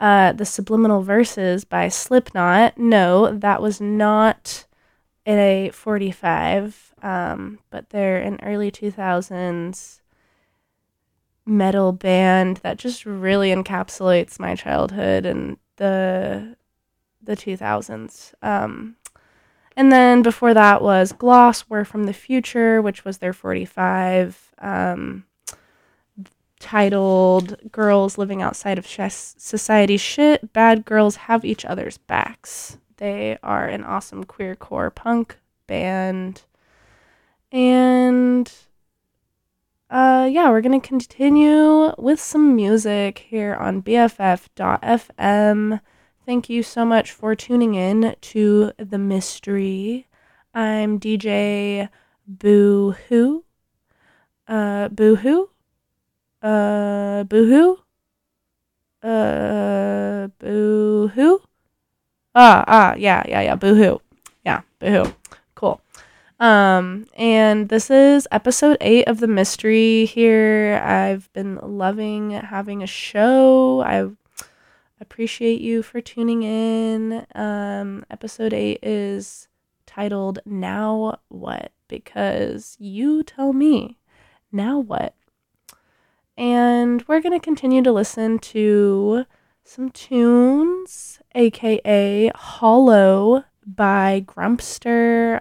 uh, 0.00 0.32
The 0.32 0.44
Subliminal 0.44 1.02
Verses 1.02 1.64
by 1.64 1.88
Slipknot. 1.88 2.78
No, 2.78 3.32
that 3.36 3.62
was 3.62 3.80
not 3.80 4.66
a 5.26 5.70
45, 5.72 6.94
um, 7.02 7.58
but 7.70 7.90
they're 7.90 8.18
an 8.18 8.38
early 8.42 8.70
2000s 8.70 10.00
metal 11.44 11.92
band 11.92 12.58
that 12.58 12.76
just 12.76 13.06
really 13.06 13.50
encapsulates 13.50 14.38
my 14.38 14.54
childhood 14.54 15.24
and 15.24 15.56
the 15.76 16.56
the 17.22 17.36
2000s. 17.36 18.34
Um, 18.42 18.96
and 19.76 19.92
then 19.92 20.22
before 20.22 20.54
that 20.54 20.82
was 20.82 21.12
Gloss, 21.12 21.68
We're 21.68 21.84
from 21.84 22.04
the 22.04 22.12
Future, 22.12 22.80
which 22.80 23.04
was 23.04 23.18
their 23.18 23.32
45, 23.32 24.54
um, 24.58 25.24
titled 26.58 27.56
Girls 27.70 28.18
Living 28.18 28.42
Outside 28.42 28.78
of 28.78 28.86
Sh- 28.86 29.00
Society's 29.08 30.00
Shit, 30.00 30.52
Bad 30.52 30.84
Girls 30.84 31.16
Have 31.16 31.44
Each 31.44 31.64
Other's 31.64 31.98
Backs. 31.98 32.78
They 32.98 33.38
are 33.42 33.66
an 33.66 33.84
awesome 33.84 34.24
queercore 34.24 34.94
punk 34.94 35.38
band. 35.66 36.42
And 37.52 38.52
uh, 39.90 40.28
yeah, 40.30 40.50
we're 40.50 40.60
going 40.60 40.78
to 40.78 40.86
continue 40.86 41.94
with 41.96 42.20
some 42.20 42.54
music 42.54 43.26
here 43.30 43.54
on 43.54 43.82
BFF.fm. 43.82 45.80
Thank 46.26 46.50
you 46.50 46.62
so 46.62 46.84
much 46.84 47.10
for 47.12 47.34
tuning 47.34 47.74
in 47.74 48.14
to 48.20 48.72
The 48.76 48.98
Mystery. 48.98 50.08
I'm 50.52 51.00
DJ 51.00 51.88
Boo 52.26 52.96
Hoo. 53.08 53.44
Uh, 54.46 54.88
Boo 54.88 55.16
Hoo? 55.16 55.48
Uh, 56.42 57.24
Boo 57.24 57.46
Hoo? 57.48 59.08
Uh, 59.08 60.28
Boo 60.38 61.08
Hoo? 61.08 61.40
Ah, 62.34 62.64
ah, 62.66 62.94
yeah, 62.94 63.24
yeah, 63.28 63.40
yeah, 63.40 63.56
Boo 63.56 63.74
Hoo. 63.74 64.00
Yeah, 64.44 64.62
Boo 64.78 64.90
Hoo. 64.90 65.14
Cool. 65.54 65.80
Um, 66.38 67.06
and 67.16 67.68
this 67.68 67.90
is 67.90 68.28
episode 68.30 68.76
eight 68.80 69.08
of 69.08 69.18
the 69.18 69.26
mystery 69.26 70.04
here. 70.04 70.80
I've 70.84 71.32
been 71.32 71.58
loving 71.60 72.30
having 72.30 72.82
a 72.82 72.86
show. 72.86 73.80
I 73.80 74.08
appreciate 75.00 75.60
you 75.60 75.82
for 75.82 76.00
tuning 76.00 76.44
in. 76.44 77.26
Um, 77.34 78.04
episode 78.10 78.52
eight 78.52 78.78
is 78.82 79.48
titled 79.86 80.38
Now 80.46 81.18
What? 81.28 81.72
Because 81.88 82.76
you 82.78 83.24
tell 83.24 83.52
me, 83.52 83.98
now 84.52 84.78
what? 84.78 85.14
And 86.38 87.04
we're 87.08 87.20
going 87.20 87.38
to 87.38 87.44
continue 87.44 87.82
to 87.82 87.90
listen 87.90 88.38
to 88.38 89.24
some 89.64 89.90
tunes, 89.90 91.18
aka 91.34 92.30
Hollow 92.34 93.44
by 93.66 94.24
Grumpster. 94.24 95.40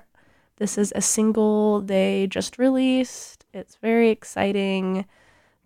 This 0.57 0.75
is 0.75 0.91
a 0.95 1.01
single 1.01 1.81
they 1.81 2.25
just 2.27 2.57
released. 2.57 3.45
It's 3.53 3.75
very 3.75 4.09
exciting. 4.09 5.05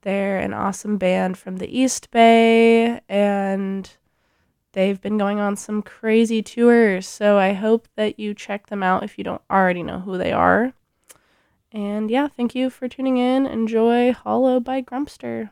They're 0.01 0.39
an 0.39 0.53
awesome 0.53 0.97
band 0.97 1.37
from 1.37 1.57
the 1.57 1.79
East 1.79 2.11
Bay, 2.11 2.99
and 3.07 3.89
they've 4.73 4.99
been 4.99 5.17
going 5.17 5.39
on 5.39 5.55
some 5.55 5.81
crazy 5.81 6.43
tours. 6.43 7.07
So 7.07 7.37
I 7.37 7.53
hope 7.53 7.87
that 7.95 8.19
you 8.19 8.33
check 8.33 8.67
them 8.67 8.83
out 8.83 9.03
if 9.03 9.17
you 9.17 9.23
don't 9.23 9.41
already 9.49 9.81
know 9.81 9.99
who 9.99 10.17
they 10.17 10.33
are. 10.33 10.73
And 11.71 12.11
yeah, 12.11 12.27
thank 12.27 12.53
you 12.53 12.69
for 12.69 12.87
tuning 12.87 13.17
in. 13.17 13.45
Enjoy 13.45 14.11
Hollow 14.11 14.59
by 14.59 14.81
Grumpster. 14.81 15.51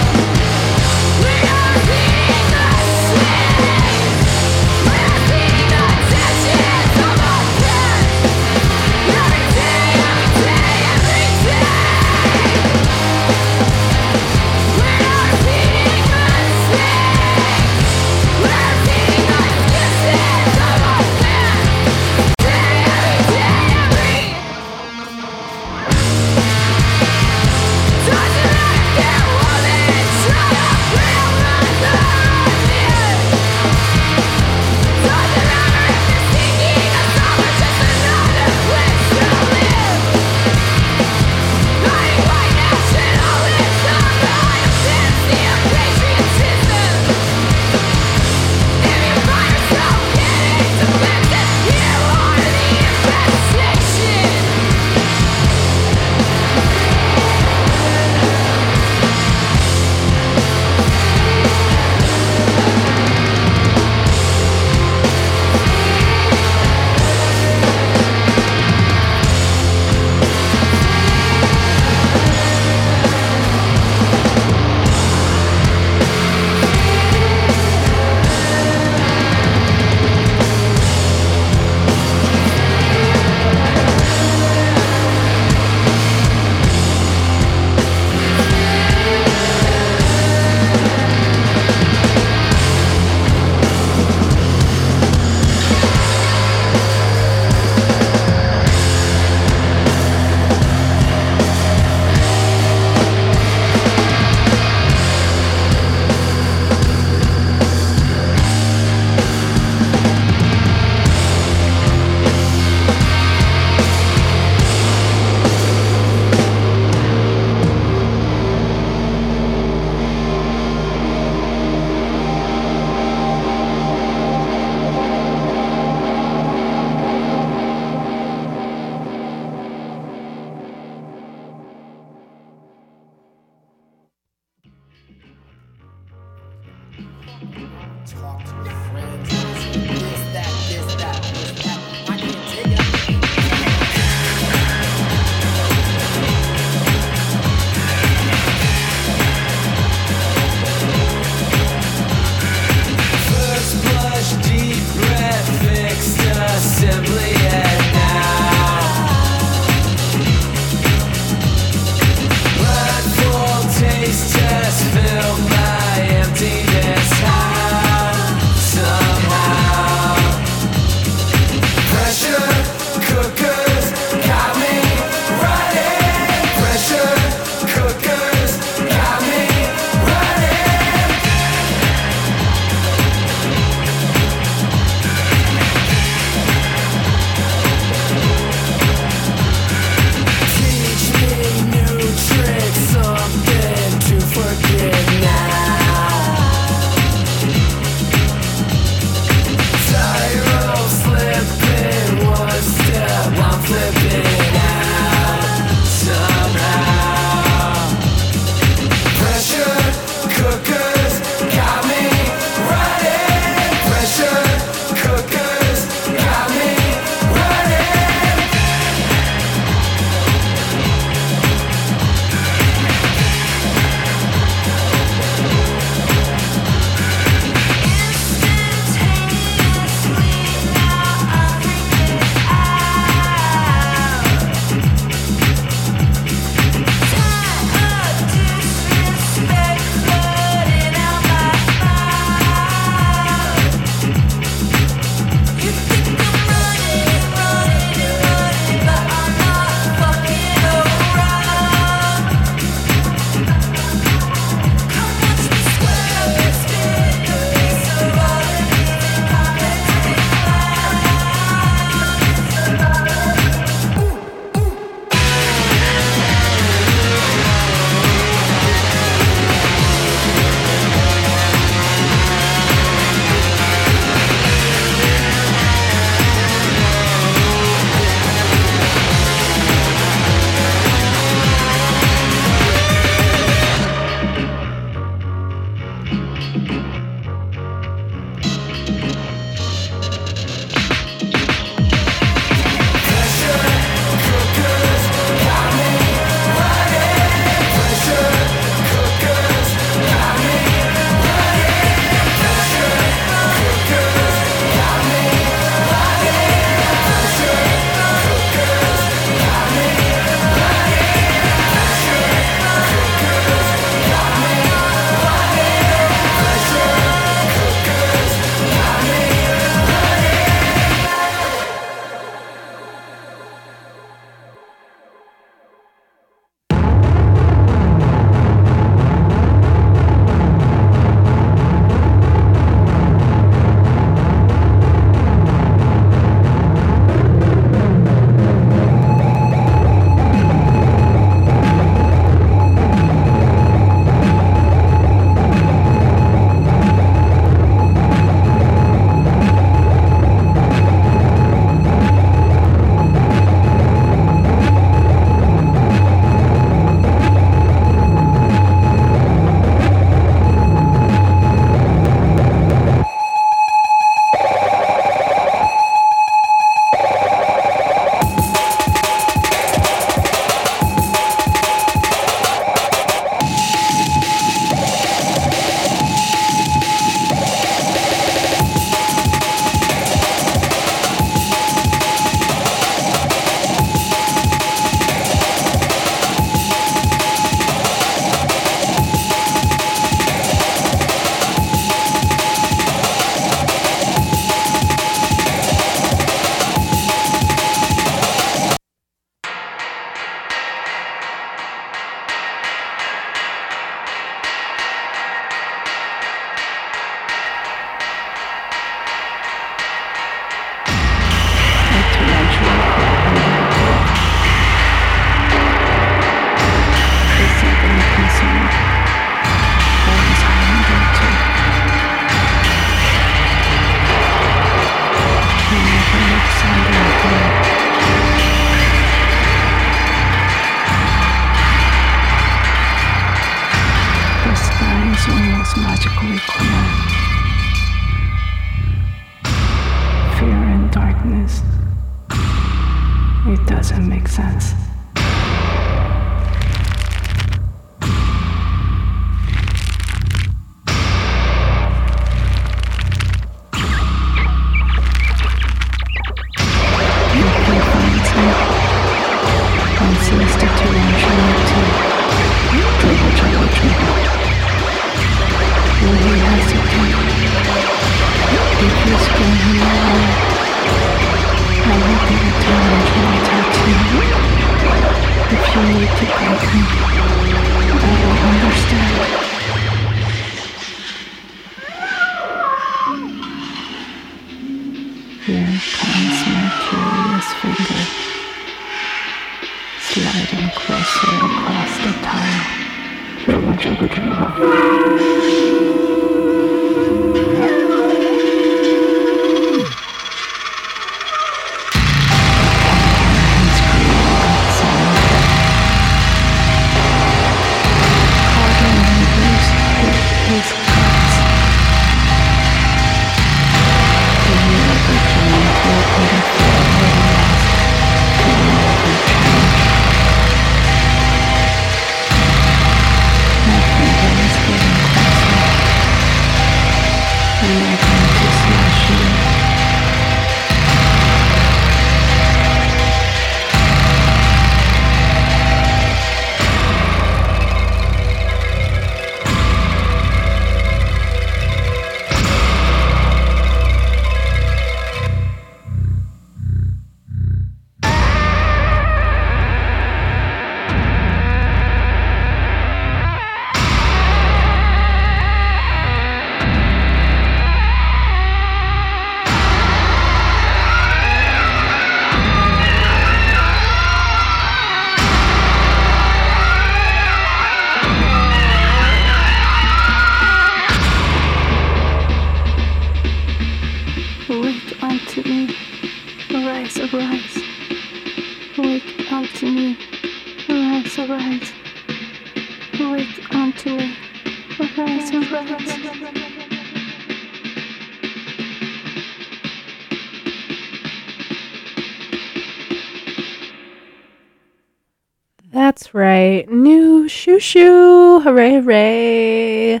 Hooray, 598.42 598.80
hooray. 598.80 600.00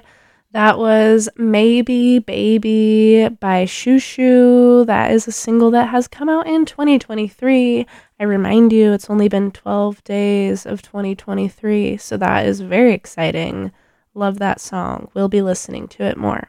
That 0.50 0.76
was 0.76 1.28
Maybe 1.36 2.18
Baby 2.18 3.28
by 3.28 3.66
Shoo. 3.66 4.84
That 4.84 5.12
is 5.12 5.28
a 5.28 5.32
single 5.32 5.70
that 5.70 5.90
has 5.90 6.08
come 6.08 6.28
out 6.28 6.48
in 6.48 6.64
2023. 6.64 7.86
I 8.18 8.24
remind 8.24 8.72
you, 8.72 8.90
it's 8.90 9.08
only 9.08 9.28
been 9.28 9.52
12 9.52 10.02
days 10.02 10.66
of 10.66 10.82
2023, 10.82 11.96
so 11.98 12.16
that 12.16 12.44
is 12.44 12.60
very 12.60 12.92
exciting. 12.92 13.70
Love 14.12 14.40
that 14.40 14.60
song. 14.60 15.08
We'll 15.14 15.28
be 15.28 15.40
listening 15.40 15.86
to 15.88 16.02
it 16.02 16.16
more. 16.16 16.48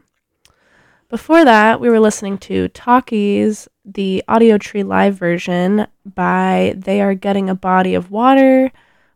Before 1.10 1.45
that, 1.45 1.80
we 1.80 1.91
were 1.91 1.99
listening 1.99 2.40
to 2.40 2.70
Talkies, 2.70 3.68
the 3.86 4.24
Audiotree 4.28 4.84
live 4.84 5.15
version 5.15 5.86
by 6.03 6.74
They 6.76 7.02
Are 7.02 7.14
Gutting 7.14 7.52
a 7.52 7.56
Body 7.56 7.94
of 7.94 8.10
Water, 8.10 8.72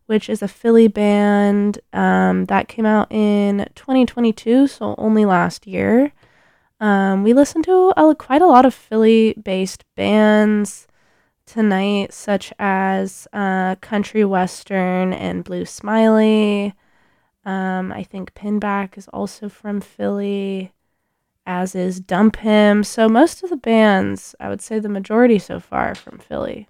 which 0.08 0.30
is 0.30 0.40
a 0.40 0.48
Philly 0.48 0.88
band 0.88 1.80
um, 1.92 2.46
that 2.46 2.66
came 2.66 2.86
out 2.86 3.12
in 3.12 3.68
2022, 3.74 4.66
so 4.66 4.94
only 4.96 5.26
last 5.26 5.66
year. 5.66 6.12
Um, 6.80 7.24
we 7.24 7.34
listened 7.34 7.64
to 7.64 7.92
a, 7.94 8.14
quite 8.14 8.40
a 8.40 8.46
lot 8.46 8.64
of 8.64 8.72
Philly 8.72 9.34
based 9.34 9.84
bands 9.96 10.86
tonight, 11.44 12.14
such 12.14 12.54
as 12.58 13.28
uh, 13.34 13.74
Country 13.76 14.24
Western 14.24 15.12
and 15.12 15.44
Blue 15.44 15.66
Smiley. 15.66 16.72
Um, 17.44 17.92
I 17.92 18.02
think 18.02 18.32
Pinback 18.32 18.96
is 18.96 19.08
also 19.08 19.50
from 19.50 19.82
Philly, 19.82 20.72
as 21.44 21.74
is 21.74 22.00
Dump 22.00 22.36
Him. 22.36 22.82
So 22.82 23.10
most 23.10 23.42
of 23.42 23.50
the 23.50 23.56
bands, 23.56 24.34
I 24.40 24.48
would 24.48 24.62
say 24.62 24.78
the 24.78 24.88
majority 24.88 25.38
so 25.38 25.60
far, 25.60 25.94
from 25.94 26.18
Philly. 26.18 26.66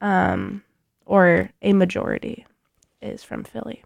Um, 0.00 0.63
or 1.06 1.50
a 1.62 1.72
majority 1.72 2.46
is 3.00 3.22
from 3.22 3.44
Philly. 3.44 3.84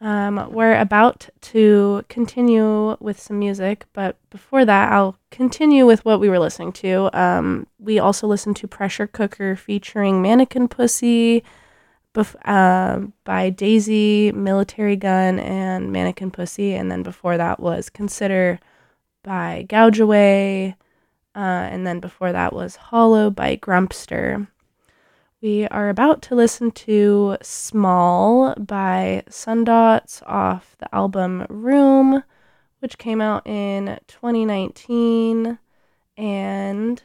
Um, 0.00 0.50
we're 0.52 0.78
about 0.80 1.28
to 1.42 2.04
continue 2.08 2.96
with 2.98 3.20
some 3.20 3.38
music, 3.38 3.86
but 3.92 4.16
before 4.30 4.64
that, 4.64 4.92
I'll 4.92 5.16
continue 5.30 5.86
with 5.86 6.04
what 6.04 6.18
we 6.18 6.28
were 6.28 6.40
listening 6.40 6.72
to. 6.72 7.08
Um, 7.16 7.68
we 7.78 8.00
also 8.00 8.26
listened 8.26 8.56
to 8.56 8.66
Pressure 8.66 9.06
Cooker 9.06 9.54
featuring 9.54 10.20
Mannequin 10.20 10.66
Pussy 10.66 11.44
bef- 12.14 12.34
uh, 12.44 13.06
by 13.24 13.50
Dazy, 13.50 14.32
Militarie 14.32 14.98
Gun, 14.98 15.38
and 15.38 15.92
Mannequin 15.92 16.30
Pussy. 16.30 16.74
And 16.74 16.90
then 16.90 17.02
before 17.02 17.36
that 17.36 17.60
was 17.60 17.88
Consider 17.88 18.58
by 19.22 19.66
Gouge 19.68 20.00
Away. 20.00 20.76
Uh, 21.34 21.38
and 21.70 21.86
then 21.86 22.00
before 22.00 22.32
that 22.32 22.52
was 22.52 22.76
Hollow 22.76 23.30
by 23.30 23.56
Grumpster. 23.56 24.46
We 25.42 25.66
are 25.66 25.88
about 25.88 26.22
to 26.22 26.36
listen 26.36 26.70
to 26.70 27.36
Small 27.42 28.54
by 28.54 29.24
Sundots 29.28 30.22
off 30.24 30.76
the 30.78 30.94
album 30.94 31.46
Room, 31.48 32.22
which 32.78 32.96
came 32.96 33.20
out 33.20 33.44
in 33.44 33.98
2019. 34.06 35.58
And 36.16 37.02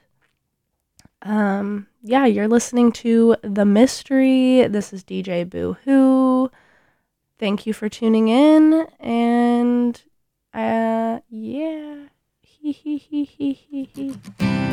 um, 1.24 1.88
yeah, 2.04 2.28
you're 2.28 2.48
listening 2.48 2.92
to 2.92 3.38
The 3.42 3.66
Mystery. 3.66 4.68
This 4.68 4.94
is 4.94 5.04
DJ 5.04 5.50
Boo 5.50 5.76
Hoo. 5.86 6.52
Thank 7.40 7.66
you 7.66 7.74
for 7.74 7.90
tuning 7.90 8.28
in. 8.28 8.86
And 9.00 10.00
uh, 10.54 11.22
yeah. 11.28 12.10
Hee 12.42 12.72
hee 12.72 12.98
hee 12.98 13.24
hee 13.24 13.54
hee 13.54 13.90
hee. 13.96 14.67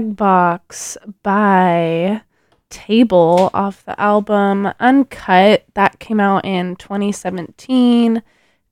Box 0.00 0.96
by 1.22 2.22
Table 2.70 3.50
off 3.54 3.84
the 3.84 3.98
album 4.00 4.72
Uncut. 4.78 5.64
That 5.74 5.98
came 5.98 6.20
out 6.20 6.44
in 6.44 6.76
2017. 6.76 8.22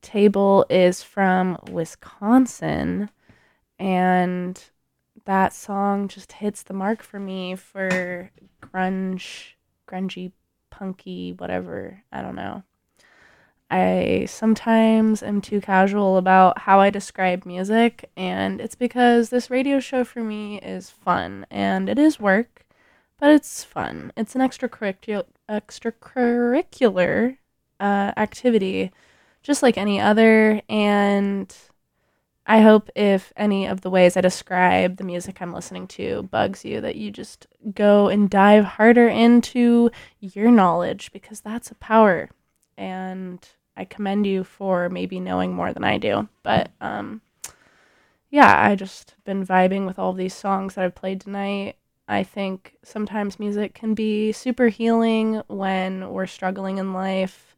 Table 0.03 0.67
is 0.69 1.03
from 1.03 1.59
Wisconsin. 1.71 3.11
And 3.79 4.63
that 5.25 5.53
song 5.53 6.09
just 6.09 6.33
hits 6.33 6.63
the 6.63 6.75
mark 6.75 7.03
for 7.03 7.19
me 7.19 7.57
for 7.57 8.31
grunge, 8.63 9.55
grungy, 9.89 10.33
punky, 10.71 11.33
whatever. 11.33 12.03
I 12.13 12.23
don't 12.23 12.37
know. 12.37 12.63
I 13.71 14.27
sometimes 14.29 15.23
am 15.23 15.41
too 15.41 15.61
casual 15.61 16.17
about 16.19 16.59
how 16.61 16.81
I 16.81 16.91
describe 16.91 17.45
music, 17.45 18.11
and 18.17 18.61
it's 18.61 18.77
because 18.77 19.31
this 19.31 19.51
radio 19.51 19.81
show 19.81 20.05
for 20.05 20.23
me 20.23 20.61
is 20.61 20.91
fun 20.91 21.47
and 21.51 21.89
it 21.89 21.99
is 21.99 22.21
work, 22.21 22.65
but 23.19 23.31
it's 23.31 23.65
fun. 23.65 24.13
It's 24.17 24.35
an 24.37 24.41
extracurricular 24.41 25.25
extracurricular 25.49 27.39
uh, 27.81 28.13
activity, 28.17 28.93
just 29.43 29.63
like 29.63 29.79
any 29.79 30.01
other. 30.01 30.61
And 30.69 31.55
I 32.47 32.61
hope 32.61 32.91
if 32.95 33.33
any 33.37 33.67
of 33.67 33.81
the 33.81 33.91
ways 33.91 34.17
I 34.17 34.21
describe 34.21 34.97
the 34.97 35.05
music 35.05 35.43
I'm 35.43 35.53
listening 35.53 35.89
to 35.89 36.23
bugs 36.31 36.65
you, 36.65 36.81
that 36.81 36.97
you 36.97 37.11
just 37.11 37.47
go 37.75 38.09
and 38.09 38.31
dive 38.31 38.65
harder 38.65 39.09
into 39.09 39.91
your 40.21 40.51
knowledge 40.53 41.11
because 41.13 41.41
that's 41.41 41.71
a 41.71 41.77
power. 41.77 42.31
And 42.79 43.47
I 43.77 43.85
commend 43.85 44.27
you 44.27 44.45
for 44.45 44.89
maybe 44.89 45.21
knowing 45.21 45.53
more 45.53 45.73
than 45.73 45.85
I 45.85 45.99
do. 45.99 46.29
But 46.43 46.71
um, 46.81 47.21
yeah, 48.31 48.67
I 48.67 48.75
just 48.75 49.15
been 49.25 49.47
vibing 49.47 49.87
with 49.87 49.99
all 49.99 50.13
these 50.13 50.35
songs 50.35 50.75
that 50.75 50.85
I've 50.85 50.95
played 50.95 51.21
tonight. 51.21 51.77
I 52.09 52.23
think 52.23 52.77
sometimes 52.83 53.41
music 53.41 53.75
can 53.75 53.95
be 53.95 54.33
super 54.33 54.69
healing 54.69 55.43
when 55.49 56.11
we're 56.11 56.27
struggling 56.27 56.79
in 56.79 56.93
life. 56.93 57.57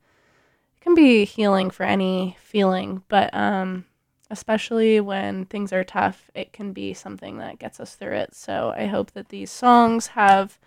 It 0.76 0.80
can 0.82 0.94
be 0.94 1.24
healing 1.24 1.70
for 1.70 1.84
any 1.84 2.36
feeling, 2.40 3.02
but 3.08 3.32
um, 3.34 3.84
especially 4.30 5.00
when 5.00 5.44
things 5.44 5.72
are 5.72 5.84
tough, 5.84 6.30
it 6.34 6.52
can 6.52 6.72
be 6.72 6.94
something 6.94 7.38
that 7.38 7.58
gets 7.58 7.78
us 7.78 7.94
through 7.94 8.14
it. 8.14 8.34
So 8.34 8.72
I 8.76 8.86
hope 8.86 9.12
that 9.12 9.28
these 9.28 9.50
songs 9.50 10.08
have 10.08 10.58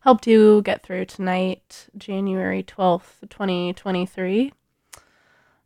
helped 0.00 0.26
you 0.26 0.62
get 0.62 0.82
through 0.82 1.06
tonight, 1.06 1.88
January 1.96 2.62
12th, 2.62 3.20
2023. 3.30 4.52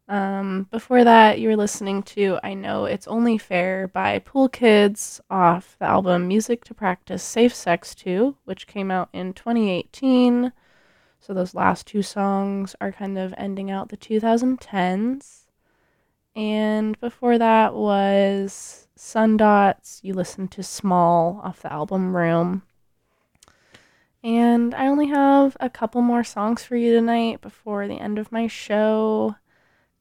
Um, 0.09 0.69
before 0.70 1.03
that, 1.03 1.41
you 1.41 1.49
were 1.49 1.57
listening 1.57 2.03
to 2.05 2.39
I 2.43 2.55
Know 2.55 2.85
It's 2.85 3.09
Only 3.09 3.39
Fair 3.39 3.89
by 3.89 4.20
Pool 4.20 4.49
Kids 4.49 5.20
off 5.28 5.77
the 5.78 5.87
album 5.87 6.28
Music 6.28 6.62
to 6.65 6.74
Practice 6.74 7.23
Safe 7.23 7.55
Sex 7.55 7.95
To, 7.97 8.37
which 8.45 8.66
came 8.66 8.91
out 8.91 9.09
in 9.12 9.33
2018. 9.33 10.53
So 11.19 11.35
those 11.35 11.55
last 11.55 11.87
two 11.89 12.03
songs 12.03 12.77
are 12.81 12.93
kind 12.93 13.19
of 13.19 13.35
ending 13.37 13.70
out 13.70 13.89
the 13.89 13.97
2010s. 13.97 15.47
And 16.37 17.01
before 17.01 17.39
that 17.39 17.74
was 17.74 18.87
Sundots. 18.97 20.01
You 20.03 20.15
listened 20.15 20.51
to 20.53 20.62
Small 20.62 21.41
off 21.45 21.62
the 21.62 21.73
album 21.73 22.16
Room. 22.16 22.62
And 24.24 24.74
I 24.74 24.87
only 24.87 25.07
have 25.09 25.57
a 25.61 25.70
couple 25.70 26.01
more 26.03 26.24
songs 26.24 26.65
for 26.65 26.77
you 26.77 26.93
tonight 26.93 27.41
before 27.41 27.87
the 27.87 28.01
end 28.01 28.19
of 28.19 28.33
my 28.33 28.47
show. 28.47 29.37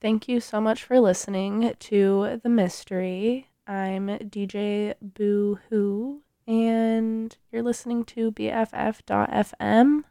Thank 0.02 0.28
you 0.28 0.40
so 0.40 0.60
much 0.60 0.84
for 0.84 1.00
listening 1.00 1.74
to 1.80 2.40
The 2.44 2.50
Mystery. 2.50 3.48
I'm 3.66 4.08
DJ 4.08 4.94
Boo 5.02 5.60
Hoo, 5.70 6.22
and 6.46 7.36
you're 7.52 7.64
listening 7.64 8.04
to 8.06 8.32
BFF.FM. 8.32 10.04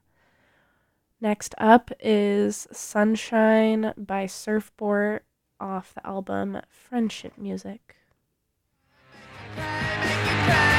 Next 1.20 1.54
up 1.58 1.90
is 2.00 2.66
Sunshine 2.72 3.92
by 3.96 4.26
Surfboard 4.26 5.22
off 5.60 5.94
the 5.94 6.06
album 6.06 6.60
Friendship 6.68 7.38
Music. 7.38 7.96
Fuck 9.54 10.73